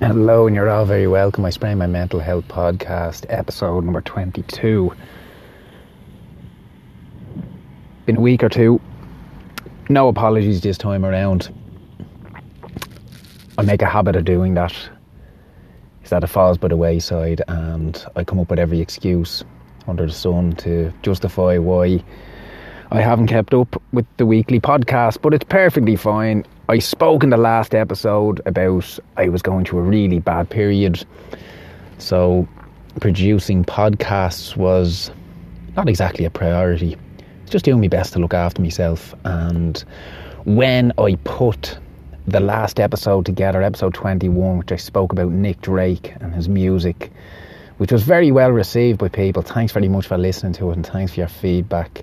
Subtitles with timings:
[0.00, 1.44] Hello, and you're all very welcome.
[1.44, 4.92] I spray my mental health podcast, episode number 22.
[8.06, 8.80] Been a week or two.
[9.88, 11.52] No apologies this time around.
[13.58, 14.72] I make a habit of doing that.
[16.04, 19.42] Is that it falls by the wayside, and I come up with every excuse
[19.88, 22.04] under the sun to justify why
[22.92, 26.44] I haven't kept up with the weekly podcast, but it's perfectly fine.
[26.70, 31.02] I spoke in the last episode about I was going through a really bad period.
[31.96, 32.46] So
[33.00, 35.10] producing podcasts was
[35.76, 36.98] not exactly a priority.
[37.48, 39.14] Just doing my best to look after myself.
[39.24, 39.82] And
[40.44, 41.78] when I put
[42.26, 47.10] the last episode together, episode 21, which I spoke about Nick Drake and his music,
[47.78, 49.40] which was very well received by people.
[49.40, 52.02] Thanks very much for listening to it and thanks for your feedback.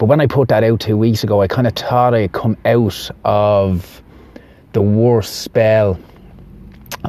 [0.00, 2.56] But when I put that out two weeks ago, I kind of thought I'd come
[2.64, 4.02] out of
[4.72, 6.00] the worst spell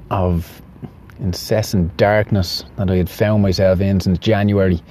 [0.09, 0.61] of
[1.21, 4.81] incessant darkness that I had found myself in since January.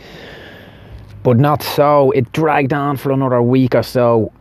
[1.23, 2.11] But not so.
[2.12, 4.33] It dragged on for another week or so,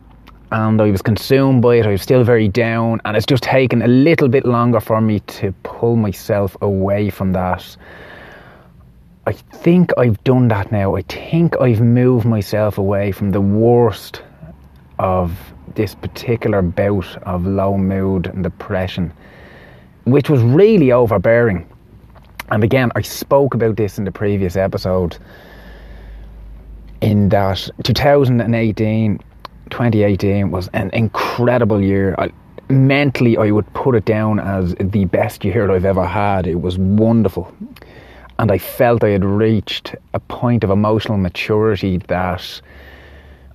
[0.50, 1.86] and I was consumed by it.
[1.86, 5.20] I was still very down, and it's just taken a little bit longer for me
[5.20, 7.76] to pull myself away from that
[9.26, 10.96] I think I've done that now.
[10.96, 14.22] I think I've moved myself away from the worst
[14.98, 15.38] of
[15.74, 19.12] this particular bout of low mood and depression,
[20.04, 21.68] which was really overbearing.
[22.50, 25.18] And again, I spoke about this in the previous episode.
[27.02, 29.18] In that 2018,
[29.68, 32.14] 2018 was an incredible year.
[32.18, 32.30] I,
[32.70, 36.46] mentally, I would put it down as the best year I've ever had.
[36.46, 37.54] It was wonderful
[38.40, 42.62] and I felt I had reached a point of emotional maturity that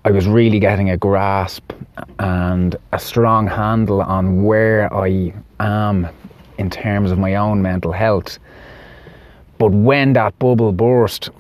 [0.05, 1.73] I was really getting a grasp
[2.19, 6.07] and a strong handle on where I am
[6.59, 8.37] in terms of my own mental health.
[9.57, 11.31] But when that bubble burst,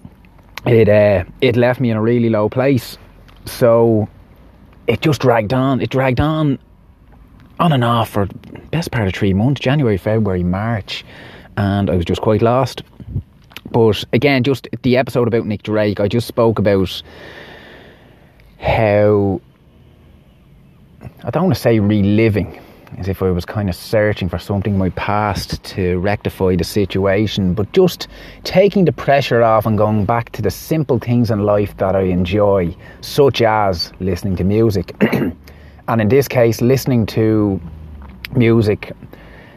[0.65, 2.97] it uh, it left me in a really low place.
[3.45, 4.09] So
[4.87, 5.81] it just dragged on.
[5.81, 6.57] It dragged on,
[7.59, 8.25] on and off for
[8.71, 11.05] best part of three months, January, February, March,
[11.57, 12.81] and I was just quite lost.
[13.71, 17.01] But again, just the episode about Nick Drake, I just spoke about
[18.59, 19.41] how
[21.23, 22.59] I don't want to say reliving,
[22.97, 26.63] as if I was kind of searching for something in my past to rectify the
[26.63, 28.07] situation, but just
[28.43, 32.01] taking the pressure off and going back to the simple things in life that I
[32.01, 34.95] enjoy, such as listening to music.
[35.87, 37.59] and in this case, listening to
[38.35, 38.91] music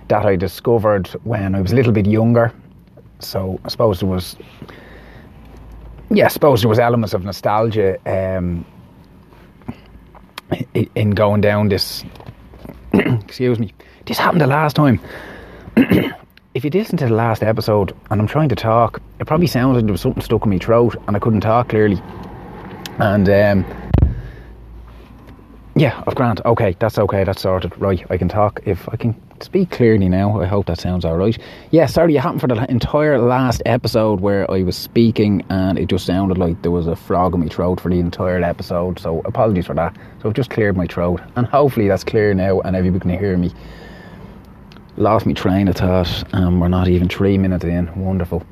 [0.08, 2.52] that I discovered when I was a little bit younger
[3.20, 4.36] so I suppose there was,
[6.10, 8.64] yeah, I suppose there was elements of nostalgia um,
[10.94, 12.04] in going down this.
[12.92, 13.72] excuse me.
[14.06, 15.00] This happened the last time.
[16.54, 19.76] if you listen to the last episode and I'm trying to talk, it probably sounds
[19.76, 22.00] like there was something stuck in my throat and I couldn't talk clearly.
[22.98, 23.64] And um,
[25.76, 26.40] yeah, of Grant.
[26.44, 27.24] Okay, that's okay.
[27.24, 27.78] That's sorted.
[27.80, 30.40] Right, I can talk if I can speak clearly now.
[30.40, 31.38] I hope that sounds all right.
[31.70, 35.88] Yeah, sorry, it happened for the entire last episode where I was speaking and it
[35.88, 38.98] just sounded like there was a frog in my throat for the entire episode.
[38.98, 39.96] So apologies for that.
[40.22, 43.36] So I've just cleared my throat and hopefully that's clear now and everybody can hear
[43.36, 43.52] me.
[44.96, 47.94] Lost me train of thought and we're not even three minutes in.
[48.00, 48.44] Wonderful.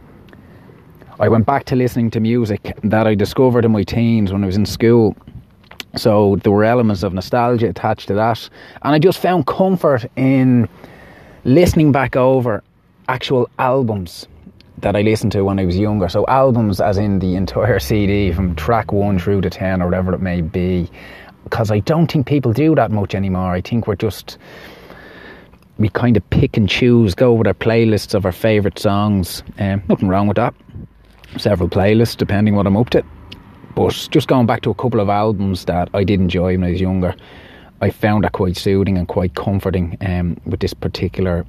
[1.19, 4.47] I went back to listening to music that I discovered in my teens when I
[4.47, 5.17] was in school
[5.97, 8.49] so there were elements of nostalgia attached to that.
[8.83, 10.69] And I just found comfort in
[11.45, 12.63] listening back over
[13.09, 14.27] actual albums
[14.79, 16.09] that I listened to when I was younger.
[16.09, 20.13] So albums as in the entire CD from track one through to 10 or whatever
[20.13, 20.91] it may be.
[21.45, 23.53] Because I don't think people do that much anymore.
[23.53, 24.37] I think we're just,
[25.79, 29.43] we kind of pick and choose, go with our playlists of our favourite songs.
[29.59, 30.55] Um, nothing wrong with that.
[31.39, 33.05] Several playlists depending what I'm up to.
[33.77, 36.71] But just going back to a couple of albums that I did enjoy when I
[36.71, 37.15] was younger,
[37.83, 41.45] I found that quite soothing and quite comforting um, with this particular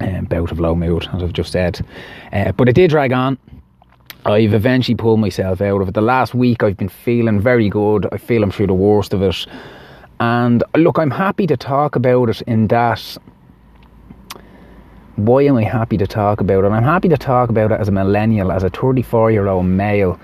[0.00, 1.84] um, bout of low mood, as I've just said.
[2.32, 3.38] Uh, but it did drag on.
[4.24, 5.94] I've eventually pulled myself out of it.
[5.94, 8.06] The last week I've been feeling very good.
[8.12, 9.46] I feel I'm through the worst of it.
[10.20, 13.18] And look, I'm happy to talk about it in that.
[15.16, 16.68] Why am I happy to talk about it?
[16.68, 20.20] I'm happy to talk about it as a millennial, as a 34 year old male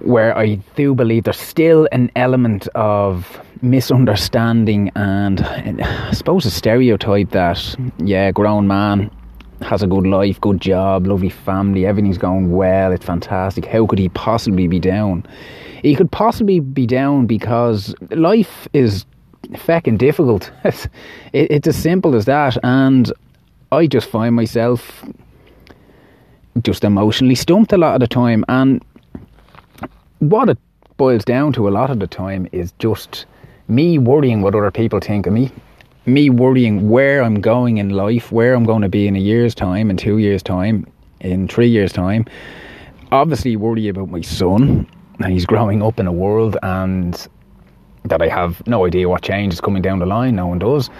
[0.00, 7.30] where I do believe there's still an element of misunderstanding and I suppose a stereotype
[7.30, 9.10] that, yeah, grown man
[9.62, 13.64] has a good life, good job, lovely family, everything's going well, it's fantastic.
[13.64, 15.26] How could he possibly be down?
[15.82, 19.06] He could possibly be down because life is
[19.56, 20.50] fucking difficult.
[21.32, 22.56] It's, as simple as that.
[22.62, 23.12] And
[23.72, 25.04] I just find myself
[26.62, 28.44] just emotionally stumped a lot of the time.
[28.48, 28.84] And
[30.18, 30.58] what it
[30.96, 33.26] boils down to a lot of the time is just
[33.68, 35.50] me worrying what other people think of me.
[36.06, 39.54] Me worrying where I'm going in life, where I'm going to be in a year's
[39.54, 40.86] time, in two years' time,
[41.20, 42.26] in three years' time.
[43.10, 44.86] Obviously, worry about my son,
[45.20, 47.26] and he's growing up in a world and
[48.04, 50.36] that I have no idea what change is coming down the line.
[50.36, 50.90] No one does.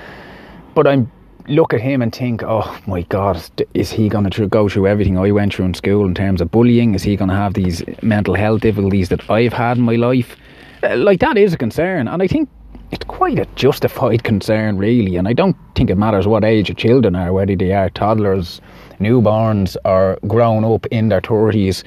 [0.75, 1.11] But I'm
[1.49, 3.43] look at him and think, oh my God,
[3.75, 6.51] is he going to go through everything I went through in school in terms of
[6.51, 6.95] bullying?
[6.95, 10.37] Is he going to have these mental health difficulties that I've had in my life?
[10.83, 12.09] Uh, like, that is a concern.
[12.09, 12.49] And I think
[12.91, 15.17] it's quite a justified concern, really.
[15.17, 18.61] And I don't think it matters what age your children are, whether they are toddlers,
[18.99, 21.85] newborns, or grown up in their 30s.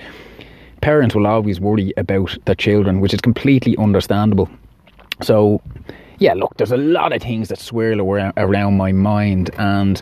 [0.81, 4.47] Parents will always worry about their children, which is completely understandable.
[5.23, 5.61] So,
[6.19, 10.01] yeah, look, there's a lot of things that swirl around my mind, and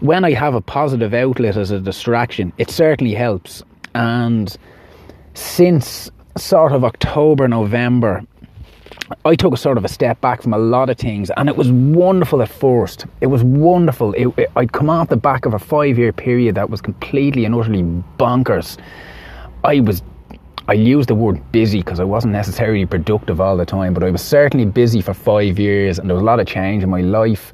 [0.00, 3.62] when I have a positive outlet as a distraction, it certainly helps.
[3.94, 4.56] And
[5.34, 8.24] since sort of October, November,
[9.24, 11.56] I took a sort of a step back from a lot of things, and it
[11.56, 13.06] was wonderful at first.
[13.20, 14.12] It was wonderful.
[14.14, 17.44] It, it, I'd come off the back of a five year period that was completely
[17.44, 17.82] and utterly
[18.18, 18.78] bonkers.
[19.64, 20.02] I was
[20.68, 24.10] I use the word busy because I wasn't necessarily productive all the time, but I
[24.10, 27.00] was certainly busy for five years and there was a lot of change in my
[27.00, 27.52] life.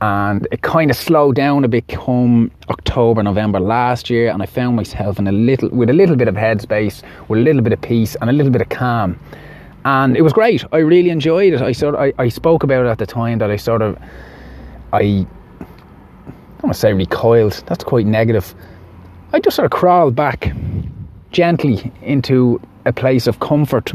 [0.00, 4.46] And it kind of slowed down a bit come October, November last year, and I
[4.46, 7.74] found myself in a little with a little bit of headspace, with a little bit
[7.74, 9.20] of peace and a little bit of calm.
[9.84, 10.64] And it was great.
[10.72, 11.60] I really enjoyed it.
[11.60, 13.98] I sort of, I, I spoke about it at the time that I sort of
[14.94, 18.54] I I don't want to say recoiled, that's quite negative.
[19.34, 20.52] I just sort of crawled back
[21.30, 23.92] gently into a place of comfort.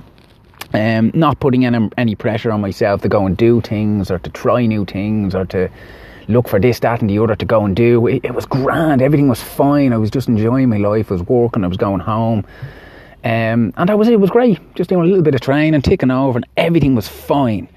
[0.73, 4.29] Um, not putting any, any pressure on myself to go and do things or to
[4.29, 5.69] try new things or to
[6.27, 8.07] look for this, that, and the other to go and do.
[8.07, 9.01] It, it, was grand.
[9.01, 9.93] Everything was fine.
[9.93, 11.11] I was just enjoying my life.
[11.11, 11.63] I was working.
[11.63, 12.45] I was going home.
[13.23, 14.59] Um, and I was, it was great.
[14.75, 17.67] Just doing a little bit of training, ticking over, and everything was fine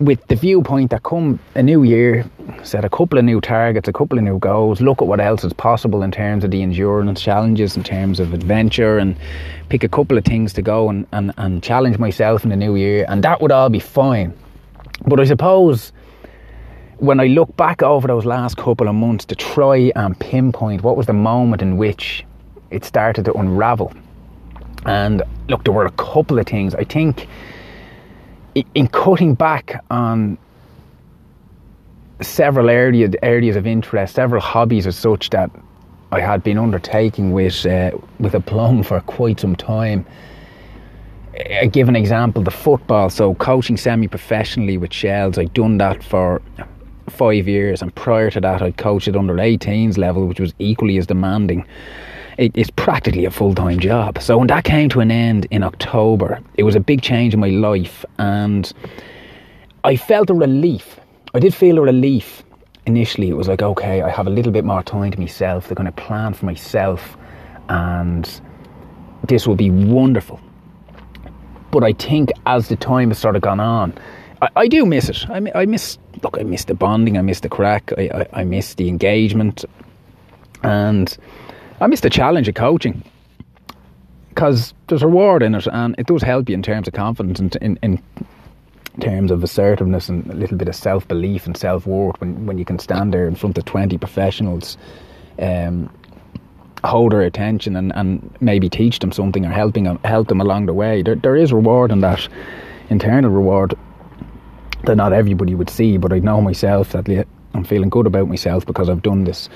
[0.00, 2.24] with the viewpoint that come a new year,
[2.62, 5.42] set a couple of new targets, a couple of new goals, look at what else
[5.42, 9.16] is possible in terms of the endurance challenges, in terms of adventure, and
[9.68, 12.76] pick a couple of things to go and, and, and challenge myself in the new
[12.76, 14.32] year, and that would all be fine.
[15.06, 15.92] But I suppose
[16.98, 20.96] when I look back over those last couple of months to try and pinpoint what
[20.96, 22.24] was the moment in which
[22.70, 23.92] it started to unravel.
[24.84, 26.74] And look, there were a couple of things.
[26.74, 27.28] I think
[28.74, 30.38] in cutting back on
[32.20, 35.50] several area, areas of interest, several hobbies as such that
[36.10, 40.06] I had been undertaking with uh, with a plum for quite some time.
[41.60, 43.10] I give an example: the football.
[43.10, 46.40] So coaching semi-professionally with Shels, I'd done that for
[47.08, 50.98] five years, and prior to that, I'd coached at under 18s level, which was equally
[50.98, 51.66] as demanding
[52.38, 54.22] it, it's practically a full time job.
[54.22, 57.40] So when that came to an end in October, it was a big change in
[57.40, 58.72] my life, and
[59.84, 60.98] I felt a relief.
[61.34, 62.42] I did feel a relief
[62.86, 63.28] initially.
[63.28, 65.68] It was like, okay, I have a little bit more time to myself.
[65.68, 67.18] They're going to plan for myself,
[67.68, 68.40] and
[69.26, 70.40] this will be wonderful.
[71.70, 73.92] But I think as the time has sort of gone on,
[74.40, 75.28] I, I do miss it.
[75.28, 76.38] I, I miss look.
[76.38, 77.18] I miss the bonding.
[77.18, 77.92] I miss the crack.
[77.98, 79.64] I, I, I miss the engagement,
[80.62, 81.18] and
[81.80, 83.02] I miss the challenge of coaching
[84.30, 87.54] because there's reward in it and it does help you in terms of confidence and
[87.56, 88.02] in, in,
[89.00, 92.58] terms of assertiveness and a little bit of self belief and self worth when, when
[92.58, 94.76] you can stand there in front of 20 professionals,
[95.38, 95.88] um,
[96.84, 100.66] hold their attention and, and maybe teach them something or helping them, help them along
[100.66, 101.02] the way.
[101.02, 102.28] There, there is reward in that
[102.90, 103.74] internal reward
[104.84, 108.66] that not everybody would see, but I know myself that I'm feeling good about myself
[108.66, 109.48] because I've done this.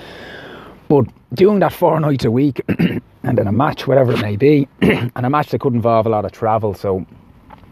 [0.93, 4.69] But doing that four nights a week and then a match, whatever it may be,
[4.83, 6.75] and a match that could involve a lot of travel.
[6.75, 7.07] So,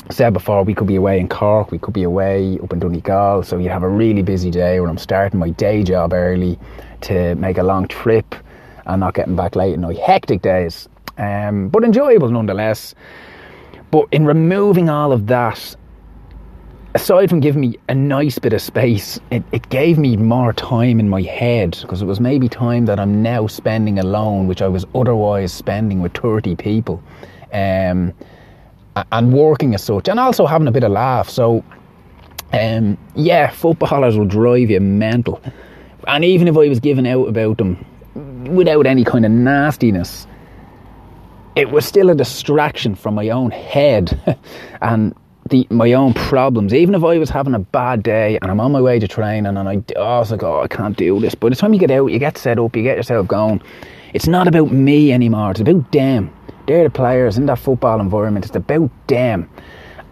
[0.09, 3.43] said before, we could be away in Cork, we could be away up in Donegal.
[3.43, 6.59] So, you have a really busy day where I'm starting my day job early
[7.03, 8.35] to make a long trip
[8.87, 9.99] and not getting back late at night.
[9.99, 12.95] Hectic days, um, but enjoyable nonetheless.
[13.91, 15.77] But in removing all of that
[16.95, 20.99] aside from giving me a nice bit of space, it, it gave me more time
[20.99, 24.69] in my head because it was maybe time that I'm now spending alone, which I
[24.69, 27.03] was otherwise spending with 30 people,
[27.53, 28.13] um,
[29.13, 31.29] and working as such, and also having a bit of laugh.
[31.29, 31.65] So,
[32.53, 35.41] um, yeah, footballers will drive you mental.
[36.09, 37.85] And even if I was giving out about them
[38.55, 40.27] without any kind of nastiness,
[41.55, 44.39] it was still a distraction from my own head.
[44.81, 45.15] and
[45.51, 46.73] the my own problems.
[46.73, 49.47] Even if I was having a bad day and I'm on my way to training
[49.47, 51.35] and I, oh, I was like, oh, I can't do this.
[51.35, 53.61] By the time you get out, you get set up, you get yourself going.
[54.15, 55.53] It's not about me anymore.
[55.53, 56.33] It's about them.
[56.67, 58.47] They're the players in that football environment.
[58.47, 59.49] It's about them.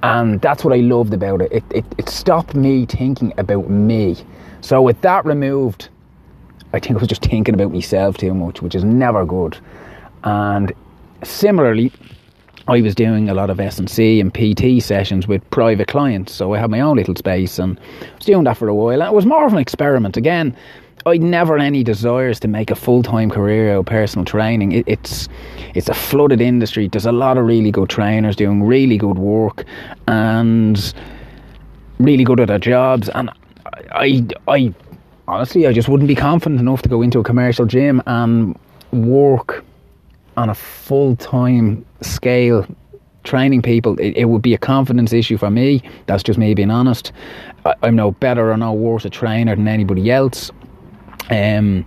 [0.02, 1.52] And that's what I loved about it.
[1.52, 1.84] It, it.
[1.98, 4.16] it stopped me thinking about me.
[4.60, 5.88] So with that removed,
[6.72, 9.58] I think I was just thinking about myself too much, which is never good.
[10.24, 10.72] And
[11.22, 11.92] similarly,
[12.68, 16.58] I was doing a lot of S&C and PT sessions with private clients, so I
[16.58, 19.00] had my own little space and I was doing that for a while.
[19.00, 20.18] And it was more of an experiment.
[20.18, 20.54] Again,
[21.06, 24.72] I'd never any desires to make a full time career out of personal training.
[24.72, 25.28] It, it's
[25.74, 26.88] it's a flooded industry.
[26.88, 29.64] There's a lot of really good trainers doing really good work
[30.06, 30.94] and
[31.98, 33.08] really good at their jobs.
[33.10, 33.30] And
[33.92, 34.74] I I
[35.26, 38.58] honestly I just wouldn't be confident enough to go into a commercial gym and
[38.92, 39.64] work
[40.38, 42.64] on a full time scale
[43.24, 45.82] training people, it, it, would be a confidence issue for me.
[46.06, 47.12] That's just me being honest.
[47.66, 50.50] I, am no better or no worse a trainer than anybody else.
[51.28, 51.84] Um,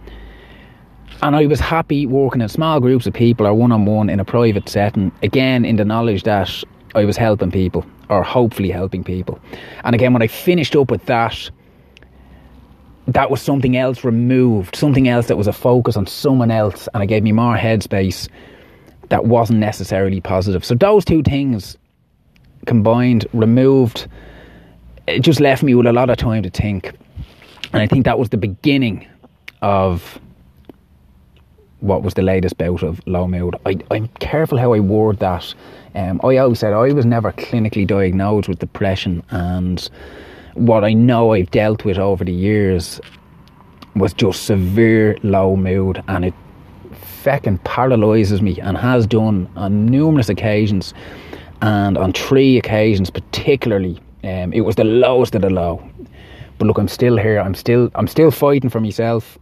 [1.23, 4.19] and I was happy working in small groups of people or one on one in
[4.19, 9.03] a private setting, again, in the knowledge that I was helping people or hopefully helping
[9.03, 9.39] people.
[9.85, 11.49] And again, when I finished up with that,
[13.07, 17.03] that was something else removed, something else that was a focus on someone else, and
[17.03, 18.27] it gave me more headspace
[19.09, 20.63] that wasn't necessarily positive.
[20.63, 21.77] So those two things
[22.65, 24.07] combined, removed,
[25.07, 26.93] it just left me with a lot of time to think.
[27.73, 29.07] And I think that was the beginning
[29.61, 30.19] of
[31.79, 33.55] what was the latest bout of low mood.
[33.65, 35.53] I, I'm careful how I word that.
[35.95, 39.89] Um, I always said I was never clinically diagnosed with depression, and
[40.53, 42.99] what I know I've dealt with over the years
[43.95, 46.33] was just severe low mood, and it
[47.23, 50.93] feckin' paralyses me and has done on numerous occasions.
[51.61, 55.87] And on three occasions, particularly, um, it was the lowest of the low.
[56.57, 57.39] But look, I'm still here.
[57.39, 59.37] I'm still, I'm still fighting for myself.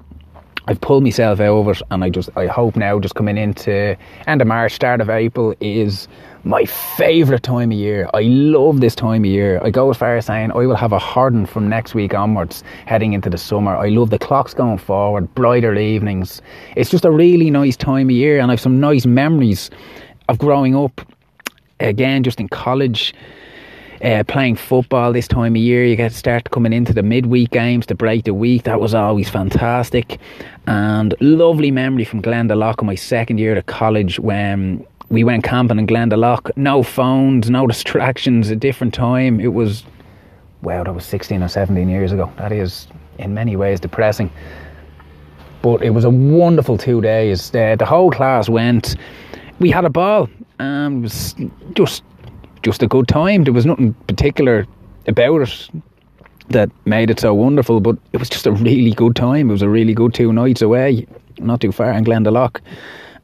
[0.67, 3.97] I've pulled myself out of it, and I just, I hope now, just coming into
[4.27, 6.07] end of March, start of April, is
[6.43, 8.09] my favourite time of year.
[8.13, 9.61] I love this time of year.
[9.63, 12.63] I go as far as saying I will have a harden from next week onwards,
[12.85, 13.75] heading into the summer.
[13.75, 16.41] I love the clocks going forward, brighter evenings.
[16.75, 19.69] It's just a really nice time of year, and I have some nice memories
[20.29, 21.01] of growing up.
[21.79, 23.13] Again, just in college.
[24.01, 27.51] Uh, playing football this time of year, you get to start coming into the midweek
[27.51, 28.63] games to break the week.
[28.63, 30.19] That was always fantastic,
[30.67, 35.79] and lovely memory from Glendalough in my second year of college when we went camping
[35.79, 36.55] in Glendalough.
[36.55, 39.39] No phones, no distractions, a different time.
[39.39, 39.83] It was,
[40.61, 42.31] wow, that was 16 or 17 years ago.
[42.37, 42.87] That is,
[43.17, 44.31] in many ways, depressing.
[45.61, 47.51] But it was a wonderful two days.
[47.51, 48.95] The whole class went.
[49.59, 50.29] We had a ball.
[50.59, 51.35] It was
[51.73, 52.03] just,
[52.63, 53.43] just a good time.
[53.43, 54.65] There was nothing particular
[55.07, 55.69] about it
[56.49, 59.49] that made it so wonderful, but it was just a really good time.
[59.49, 61.05] It was a really good two nights away,
[61.39, 62.55] not too far in Glendalough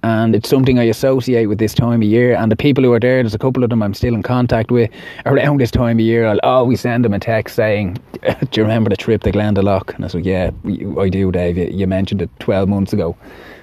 [0.06, 2.36] and it's something I associate with this time of year.
[2.36, 4.70] And the people who are there, there's a couple of them I'm still in contact
[4.70, 4.92] with
[5.26, 6.28] around this time of year.
[6.28, 10.06] I'll always send them a text saying, "Do you remember the trip to Glendalough?" And
[10.06, 10.52] I said, "Yeah,
[11.00, 11.58] I do, Dave.
[11.58, 13.18] You mentioned it 12 months ago."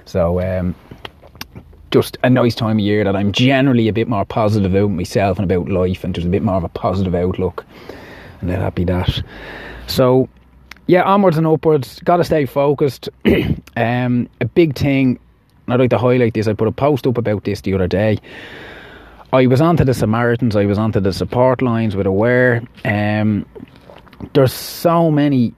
[0.05, 0.41] So.
[0.41, 0.75] Um,
[1.91, 5.37] just a nice time of year that I'm generally a bit more positive about myself
[5.37, 7.63] and about life, and just a bit more of a positive outlook.
[8.41, 9.21] And let that be that.
[9.85, 10.27] So,
[10.87, 11.99] yeah, onwards and upwards.
[11.99, 13.09] Got to stay focused.
[13.77, 15.19] um, a big thing
[15.67, 16.47] I'd like to highlight this.
[16.47, 18.19] I put a post up about this the other day.
[19.31, 22.61] I was onto the Samaritans, I was onto the support lines with Aware.
[22.85, 23.47] Um,
[24.33, 25.53] there's so many,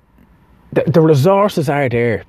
[0.71, 2.23] the, the resources are there.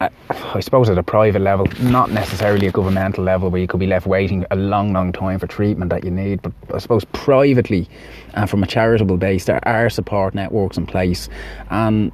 [0.00, 3.80] I, I suppose at a private level, not necessarily a governmental level where you could
[3.80, 6.42] be left waiting a long, long time for treatment that you need.
[6.42, 7.88] But I suppose privately
[8.34, 11.28] and from a charitable base, there are support networks in place.
[11.70, 12.12] And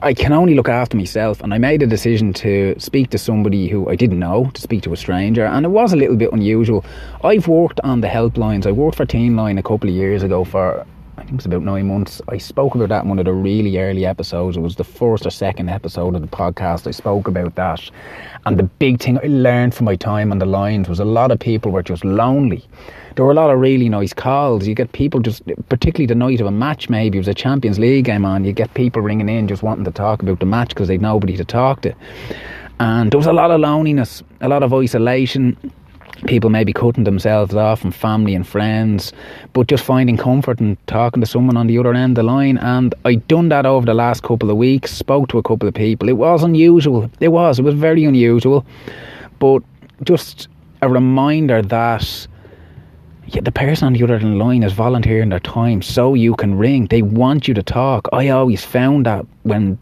[0.00, 3.68] I can only look after myself, and I made a decision to speak to somebody
[3.68, 6.32] who I didn't know, to speak to a stranger, and it was a little bit
[6.32, 6.84] unusual.
[7.22, 8.66] I've worked on the helplines.
[8.66, 10.86] I worked for Teen Line a couple of years ago for
[11.24, 12.20] I think it was about nine months.
[12.28, 14.58] I spoke about that in one of the really early episodes.
[14.58, 16.86] It was the first or second episode of the podcast.
[16.86, 17.90] I spoke about that.
[18.44, 21.30] And the big thing I learned from my time on the lines was a lot
[21.30, 22.68] of people were just lonely
[23.14, 24.66] there were a lot of really nice calls.
[24.66, 27.78] You get people just, particularly the night of a match, maybe it was a Champions
[27.78, 28.44] League game on.
[28.44, 31.36] You get people ringing in just wanting to talk about the match because they'd nobody
[31.36, 31.94] to talk to,
[32.80, 35.56] and there was a lot of loneliness, a lot of isolation.
[36.26, 39.12] People maybe cutting themselves off from family and friends,
[39.52, 42.56] but just finding comfort in talking to someone on the other end of the line.
[42.58, 44.92] And I'd done that over the last couple of weeks.
[44.92, 46.08] Spoke to a couple of people.
[46.08, 47.10] It was unusual.
[47.20, 47.58] It was.
[47.58, 48.64] It was very unusual,
[49.38, 49.62] but
[50.04, 50.48] just
[50.82, 52.26] a reminder that
[53.26, 56.14] yeah, the person on the other end of the line is volunteering their time so
[56.14, 56.86] you can ring.
[56.86, 58.08] They want you to talk.
[58.12, 59.78] I always found that when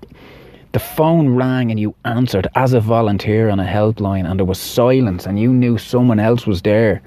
[0.73, 4.59] the phone rang and you answered as a volunteer on a helpline and there was
[4.59, 7.03] silence and you knew someone else was there,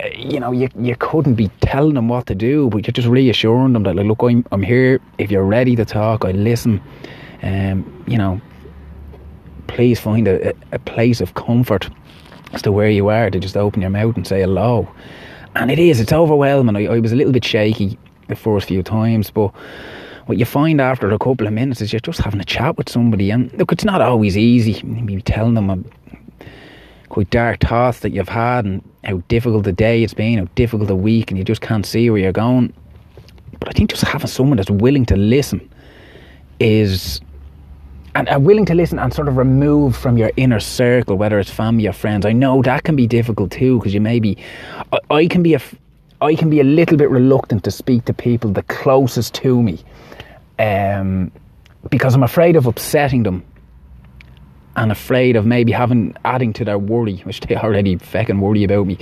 [0.00, 3.08] eh, you know, you, you couldn't be telling them what to do, but you're just
[3.08, 5.00] reassuring them that, like, look, I'm, I'm here.
[5.18, 6.80] If you're ready to talk, I listen.
[7.42, 8.40] Um, you know,
[9.66, 11.90] please find a, a place of comfort
[12.52, 14.88] as to where you are to just open your mouth and say hello.
[15.56, 16.76] And it is, it's overwhelming.
[16.76, 19.52] I, I was a little bit shaky the first few times, but
[20.28, 22.90] what you find after a couple of minutes is you're just having a chat with
[22.90, 23.30] somebody.
[23.30, 24.78] And look, it's not always easy.
[24.84, 25.78] Maybe telling them a,
[27.08, 30.88] quite dark thoughts that you've had and how difficult the day it's been, how difficult
[30.88, 32.74] the week, and you just can't see where you're going.
[33.58, 35.66] But I think just having someone that's willing to listen
[36.60, 37.22] is
[38.14, 41.86] and willing to listen and sort of remove from your inner circle, whether it's family
[41.86, 42.26] or friends.
[42.26, 44.36] I know that can be difficult too because you maybe,
[44.92, 45.60] I, I can be a,
[46.20, 49.78] I can be a little bit reluctant to speak to people the closest to me,
[50.58, 51.30] um,
[51.90, 53.44] because I'm afraid of upsetting them
[54.78, 58.86] and afraid of maybe having adding to their worry, which they already fucking worry about
[58.86, 58.98] me.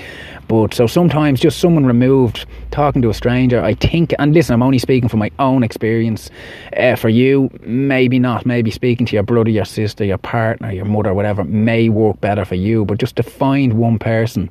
[0.48, 4.62] But so sometimes just someone removed, talking to a stranger, I think, and listen, I'm
[4.62, 6.30] only speaking from my own experience.
[6.76, 8.46] Uh, for you, maybe not.
[8.46, 12.44] Maybe speaking to your brother, your sister, your partner, your mother, whatever, may work better
[12.44, 12.84] for you.
[12.84, 14.50] But just to find one person.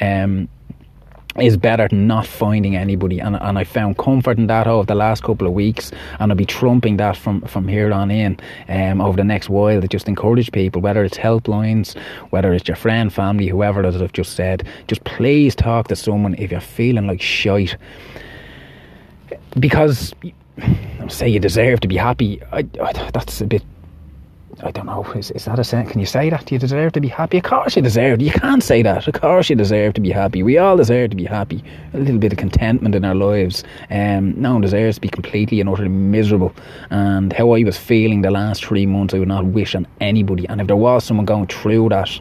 [0.00, 0.48] Um,
[1.40, 3.18] is better than not finding anybody.
[3.18, 5.90] And, and I found comfort in that over the last couple of weeks.
[6.18, 9.80] And I'll be trumping that from, from here on in um, over the next while
[9.80, 11.96] to just encourage people whether it's helplines
[12.30, 16.34] whether it's your friend family whoever as I've just said just please talk to someone
[16.34, 17.76] if you're feeling like shite.
[19.58, 20.14] Because
[21.08, 22.42] say you deserve to be happy.
[22.52, 23.62] I, I, that's a bit
[24.64, 25.90] I don't know, is, is that a sense?
[25.90, 26.46] Can you say that?
[26.46, 27.38] Do you deserve to be happy?
[27.38, 28.22] Of course you deserve.
[28.22, 29.08] You can't say that.
[29.08, 30.44] Of course you deserve to be happy.
[30.44, 31.64] We all deserve to be happy.
[31.94, 33.64] A little bit of contentment in our lives.
[33.90, 36.54] Um, no one deserves to be completely and utterly miserable.
[36.90, 40.46] And how I was feeling the last three months, I would not wish on anybody.
[40.48, 42.20] And if there was someone going through that,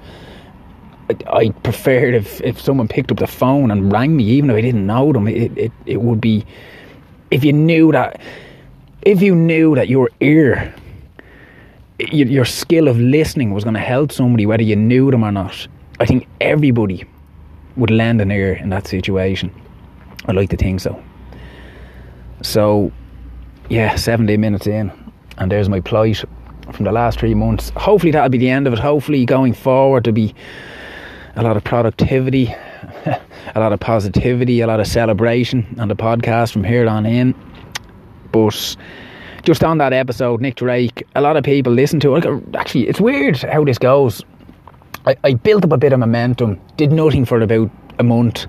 [1.27, 4.61] I preferred if, if someone picked up the phone and rang me, even if I
[4.61, 5.27] didn't know them.
[5.27, 6.43] It, it, it would be,
[7.29, 8.19] if you knew that,
[9.03, 10.73] if you knew that your ear
[12.11, 15.67] your skill of listening was going to help somebody, whether you knew them or not.
[15.99, 17.05] I think everybody
[17.75, 19.53] would lend an ear in that situation.
[20.25, 21.01] I like to think so.
[22.41, 22.91] So,
[23.69, 24.91] yeah, 70 minutes in,
[25.37, 26.23] and there's my plight
[26.71, 27.71] from the last three months.
[27.75, 28.79] Hopefully, that'll be the end of it.
[28.79, 30.33] Hopefully, going forward, there'll be
[31.35, 32.47] a lot of productivity,
[33.05, 37.35] a lot of positivity, a lot of celebration on the podcast from here on in.
[38.31, 38.75] But
[39.43, 42.25] just on that episode, Nick Drake, a lot of people listen to it.
[42.25, 44.23] Uh, actually, it's weird how this goes.
[45.05, 48.45] I, I built up a bit of momentum, did nothing for about a month,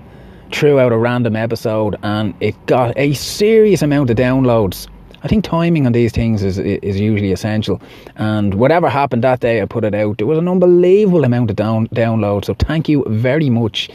[0.51, 4.87] threw out a random episode, and it got a serious amount of downloads.
[5.23, 7.81] I think timing on these things is is usually essential.
[8.17, 10.17] And whatever happened that day, I put it out.
[10.17, 12.45] There was an unbelievable amount of down, downloads.
[12.45, 13.89] So thank you very much.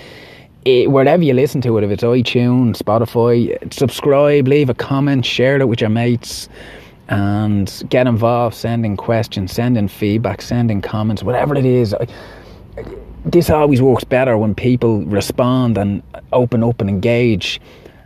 [0.65, 5.61] It, wherever you listen to it, if it's iTunes, Spotify, subscribe, leave a comment, share
[5.61, 6.49] it with your mates
[7.09, 11.95] and get involved, sending questions, sending feedback, sending comments, whatever it is.
[13.25, 17.61] This always works better when people respond and open up and engage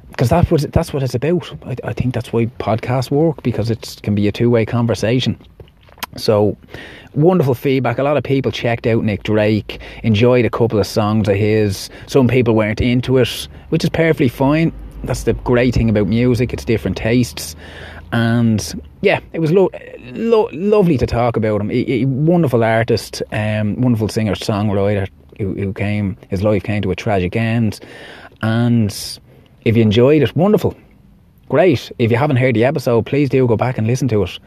[0.08, 1.50] because that's what that's what it's about.
[1.64, 5.38] I, I think that's why podcasts work because it can be a two way conversation.
[6.16, 6.56] So
[7.14, 7.98] wonderful feedback.
[7.98, 11.88] A lot of people checked out Nick Drake, enjoyed a couple of songs of his.
[12.06, 14.72] Some people weren't into it, which is perfectly fine.
[15.04, 16.52] That's the great thing about music.
[16.52, 17.56] It's different tastes
[18.12, 21.70] and yeah, it was lo- lo- lovely to talk about him.
[21.70, 26.16] A, a wonderful artist, um, wonderful singer songwriter who, who, came.
[26.30, 27.80] His life came to a tragic end,
[28.42, 28.90] and
[29.64, 30.76] if you enjoyed it, wonderful,
[31.48, 31.90] great.
[31.98, 34.38] If you haven't heard the episode, please do go back and listen to it.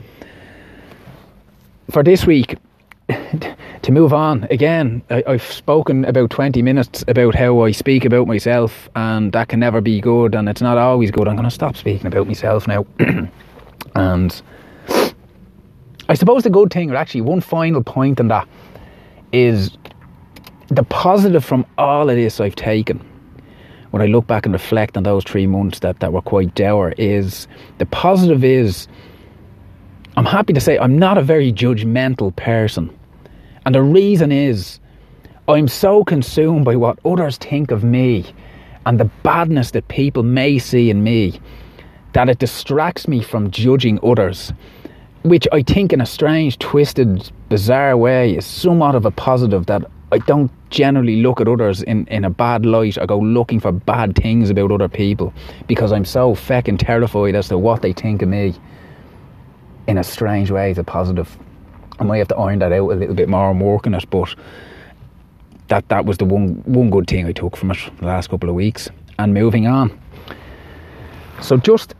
[1.91, 2.55] For this week,
[3.09, 8.25] to move on again, I, have spoken about 20 minutes about how I speak about
[8.25, 11.27] myself, and that can never be good, and it's not always good.
[11.27, 12.85] I'm going to stop speaking about myself now.
[13.93, 14.41] And
[16.09, 18.47] I suppose the good thing, or actually one final point on that,
[19.31, 19.77] is
[20.67, 23.03] the positive from all of this I've taken.
[23.91, 26.93] When I look back and reflect on those three months that, that were quite dour,
[26.97, 28.87] is the positive is
[30.17, 32.95] I'm happy to say I'm not a very judgmental person.
[33.65, 34.79] And the reason is
[35.47, 38.25] I'm so consumed by what others think of me
[38.85, 41.39] and the badness that people may see in me
[42.15, 44.53] that it distracts me from judging others,
[45.23, 49.83] which I think, in a strange, twisted, bizarre way, is somewhat of a positive that
[50.13, 53.73] I don't generally look at others in, in a bad light or go looking for
[53.73, 55.33] bad things about other people
[55.67, 58.55] because I'm so feckin' terrified as to what they think of me
[59.87, 61.37] in a strange way as a positive.
[61.99, 64.09] I might have to iron that out a little bit more and work on it,
[64.09, 64.33] but
[65.67, 68.47] that that was the one one good thing I took from it the last couple
[68.47, 68.87] of weeks.
[69.19, 69.99] And moving on.
[71.41, 71.93] So just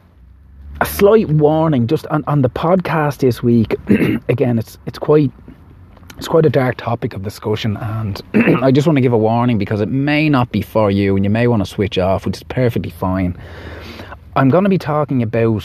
[0.86, 3.76] a slight warning, just on, on the podcast this week.
[4.30, 5.32] again, it's it's quite
[6.18, 8.22] it's quite a dark topic of discussion, and
[8.62, 11.26] I just want to give a warning because it may not be for you, and
[11.26, 13.36] you may want to switch off, which is perfectly fine.
[14.36, 15.64] I'm going to be talking about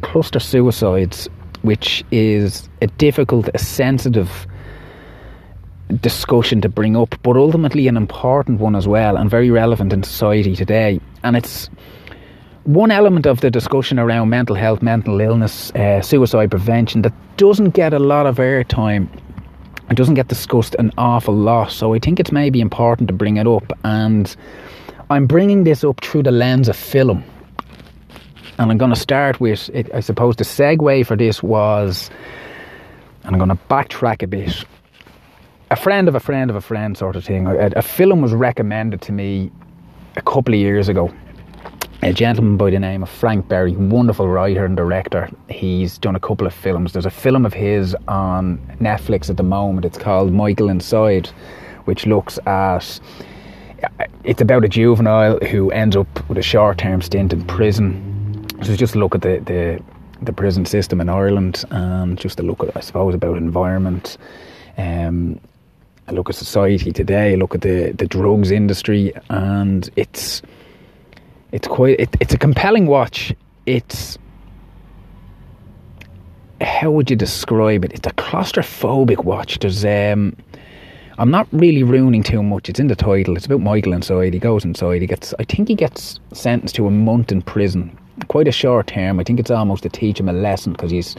[0.00, 1.28] cluster suicides,
[1.62, 4.48] which is a difficult, a sensitive
[6.00, 10.02] discussion to bring up, but ultimately an important one as well, and very relevant in
[10.02, 11.00] society today.
[11.22, 11.70] And it's
[12.66, 17.70] one element of the discussion around mental health, mental illness, uh, suicide prevention that doesn't
[17.70, 19.08] get a lot of airtime.
[19.88, 21.70] It doesn't get discussed an awful lot.
[21.70, 23.72] So I think it's maybe important to bring it up.
[23.84, 24.34] And
[25.10, 27.22] I'm bringing this up through the lens of film.
[28.58, 32.10] And I'm going to start with, it, I suppose, the segue for this was,
[33.22, 34.64] and I'm going to backtrack a bit.
[35.70, 37.46] A friend of a friend of a friend, sort of thing.
[37.46, 39.52] A, a film was recommended to me
[40.16, 41.12] a couple of years ago
[42.06, 45.28] a gentleman by the name of Frank Berry, wonderful writer and director.
[45.48, 46.92] He's done a couple of films.
[46.92, 49.84] There's a film of his on Netflix at the moment.
[49.84, 51.26] It's called Michael Inside,
[51.86, 53.00] which looks at
[54.22, 58.46] it's about a juvenile who ends up with a short-term stint in prison.
[58.62, 59.82] So just look at the, the
[60.22, 64.16] the prison system in Ireland and just a look at I suppose about environment.
[64.78, 65.40] Um,
[66.08, 67.34] look at society today.
[67.34, 70.40] Look at the the drugs industry, and it's
[71.56, 73.32] it's quite it, it's a compelling watch.
[73.64, 74.18] It's
[76.60, 77.92] how would you describe it?
[77.94, 79.58] It's a claustrophobic watch.
[79.60, 80.36] There's um
[81.16, 82.68] I'm not really ruining too much.
[82.68, 83.36] It's in the title.
[83.36, 84.34] It's about Michael inside.
[84.34, 85.00] He goes inside.
[85.00, 87.96] He gets I think he gets sentenced to a month in prison.
[88.28, 89.18] Quite a short term.
[89.18, 91.16] I think it's almost to teach him a lesson because he's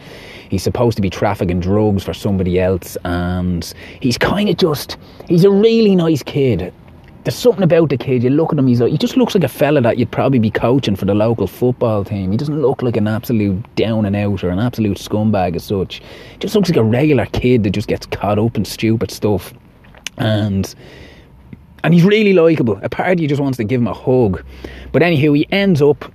[0.49, 4.97] he's supposed to be trafficking drugs for somebody else and he's kind of just
[5.27, 6.71] he's a really nice kid
[7.27, 8.23] there's something about the kid.
[8.23, 10.39] You look at him, he's like, he just looks like a fella that you'd probably
[10.39, 12.31] be coaching for the local football team.
[12.31, 15.97] He doesn't look like an absolute down and out or an absolute scumbag as such.
[16.31, 19.53] He just looks like a regular kid that just gets caught up in stupid stuff.
[20.17, 20.73] And
[21.83, 22.79] and he's really likable.
[22.81, 24.41] A part of you just wants to give him a hug.
[24.93, 26.09] But anywho, he ends up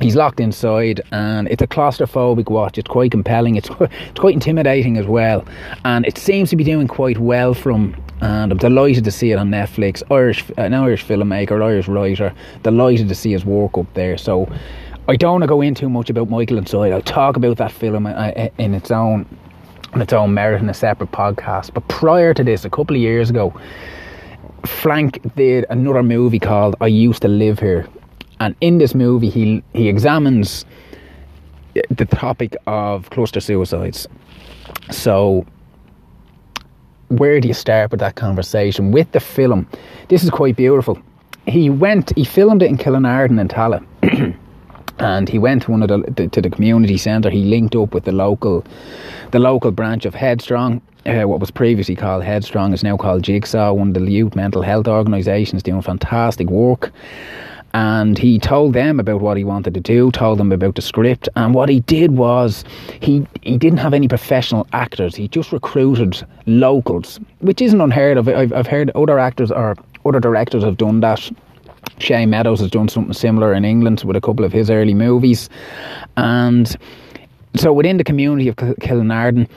[0.00, 4.96] he's locked inside and it's a claustrophobic watch it's quite compelling it's, it's quite intimidating
[4.96, 5.44] as well
[5.84, 9.36] and it seems to be doing quite well from and I'm delighted to see it
[9.36, 10.02] on Netflix.
[10.10, 12.32] Irish, an Irish filmmaker, Irish writer.
[12.62, 14.18] Delighted to see his work up there.
[14.18, 14.50] So
[15.08, 16.92] I don't want to go in too much about Michael and Inside.
[16.92, 19.26] I'll talk about that film uh, uh, in its own
[19.92, 21.74] on its own merit in a separate podcast.
[21.74, 23.52] But prior to this, a couple of years ago,
[24.64, 27.88] Frank did another movie called I Used to Live Here.
[28.38, 30.64] And in this movie, he he examines
[31.76, 34.06] uh, the topic of cluster suicides.
[34.90, 35.46] So
[37.10, 39.66] where do you start with that conversation with the film?
[40.08, 40.98] This is quite beautiful.
[41.46, 43.84] He went, he filmed it in Killinarden and Tallaght.
[45.00, 47.30] and he went to one of the, the to the community centre.
[47.30, 48.64] He linked up with the local,
[49.32, 50.80] the local branch of Headstrong.
[51.06, 54.62] Uh, what was previously called Headstrong is now called Jigsaw, one of the youth mental
[54.62, 56.92] health organisations doing fantastic work
[57.72, 61.28] and he told them about what he wanted to do, told them about the script,
[61.36, 62.64] and what he did was
[63.00, 65.14] he he didn't have any professional actors.
[65.14, 68.28] He just recruited locals, which isn't unheard of.
[68.28, 71.30] I've I've heard other actors or other directors have done that.
[71.98, 75.48] Shane Meadows has done something similar in England with a couple of his early movies,
[76.16, 76.76] and
[77.56, 79.48] so within the community of Killinarden,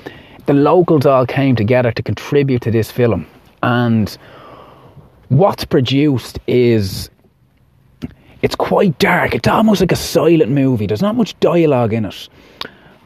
[0.45, 3.26] the locals all came together to contribute to this film,
[3.62, 4.17] and
[5.30, 7.10] what's produced is
[8.43, 9.34] it's quite dark.
[9.34, 10.86] It's almost like a silent movie.
[10.86, 12.27] There's not much dialogue in it.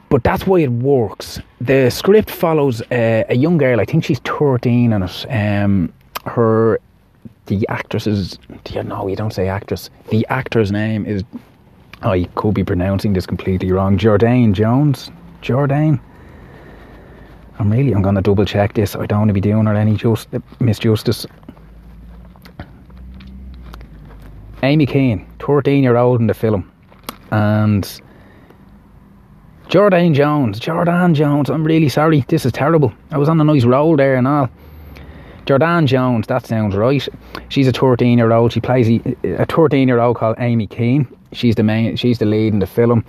[0.10, 1.40] But that's why it works.
[1.62, 5.26] The script follows uh, a young girl, I think she's 13 in it.
[5.30, 5.94] Um,
[6.26, 6.80] her,
[7.46, 8.40] the actress is,
[8.74, 9.92] know, you don't say actress.
[10.10, 11.24] The actor's name is,
[12.02, 15.12] I could be pronouncing this completely wrong, Jordanne Jones.
[15.42, 16.00] Jordan?
[17.60, 18.96] I'm really, I'm going to double check this.
[18.96, 21.28] I don't want to be doing her any just, misjustice.
[24.64, 26.72] Amy Keane, 13 year old in the film,
[27.32, 28.02] and
[29.70, 31.50] Jordanne Jones, Jordanne Jones.
[31.50, 32.26] I'm really sorry.
[32.28, 32.94] This is terrible.
[33.12, 34.50] I was on a nice roll there and all.
[35.46, 37.08] Jordanne Jones, that sounds right.
[37.50, 38.52] She's a 13 year old.
[38.52, 38.90] She plays
[39.24, 41.08] a 13 year old called Amy Keane.
[41.34, 41.96] She's the main.
[41.96, 43.06] She's the lead in the film,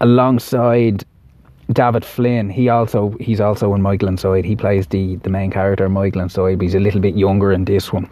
[0.00, 1.04] alongside
[1.72, 4.44] David Flynn, he also he's also in Michael Inside.
[4.44, 7.66] He plays the the main character Michael Inside, but he's a little bit younger in
[7.66, 8.08] this one.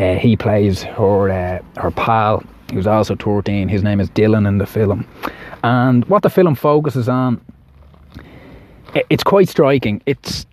[0.00, 3.68] Uh, he plays her uh, her pal, who's also 13.
[3.68, 5.06] His name is Dylan in the film,
[5.62, 7.40] and what the film focuses on,
[8.94, 10.02] it's quite striking.
[10.06, 10.46] It's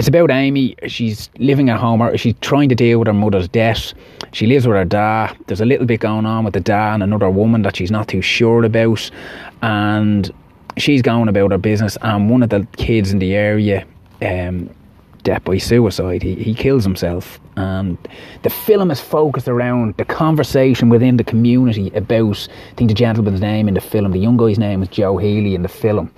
[0.00, 0.76] it's about Amy.
[0.86, 2.16] She's living at home.
[2.16, 3.92] She's trying to deal with her mother's death.
[4.32, 5.36] She lives with her dad.
[5.46, 8.08] There's a little bit going on with the dad and another woman that she's not
[8.08, 9.10] too sure about.
[9.60, 10.32] And
[10.78, 11.98] she's going about her business.
[12.00, 13.84] And one of the kids in the area,
[14.22, 14.70] um,
[15.20, 17.40] death by suicide, he, he kills himself.
[17.56, 17.98] And
[18.42, 23.40] the film is focused around the conversation within the community about, I think the gentleman's
[23.40, 26.10] name in the film, the young guy's name is Joe Healy in the film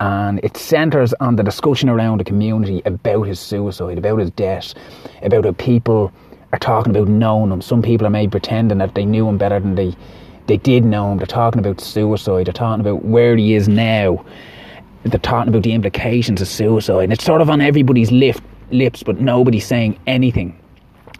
[0.00, 4.74] and it centres on the discussion around the community about his suicide, about his death,
[5.22, 6.12] about how people
[6.52, 7.60] are talking about knowing him.
[7.60, 9.96] Some people are maybe pretending that they knew him better than they
[10.46, 11.18] they did know him.
[11.18, 12.46] They're talking about suicide.
[12.46, 14.24] They're talking about where he is now.
[15.04, 17.04] They're talking about the implications of suicide.
[17.04, 18.36] And it's sort of on everybody's lip,
[18.70, 20.58] lips, but nobody's saying anything.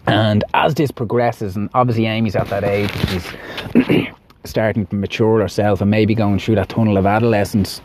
[0.06, 4.06] And as this progresses, and obviously Amy's at that age, she's
[4.44, 7.82] starting to mature herself and maybe going through that tunnel of adolescence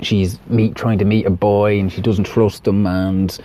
[0.00, 3.38] she's meet trying to meet a boy and she doesn't trust him and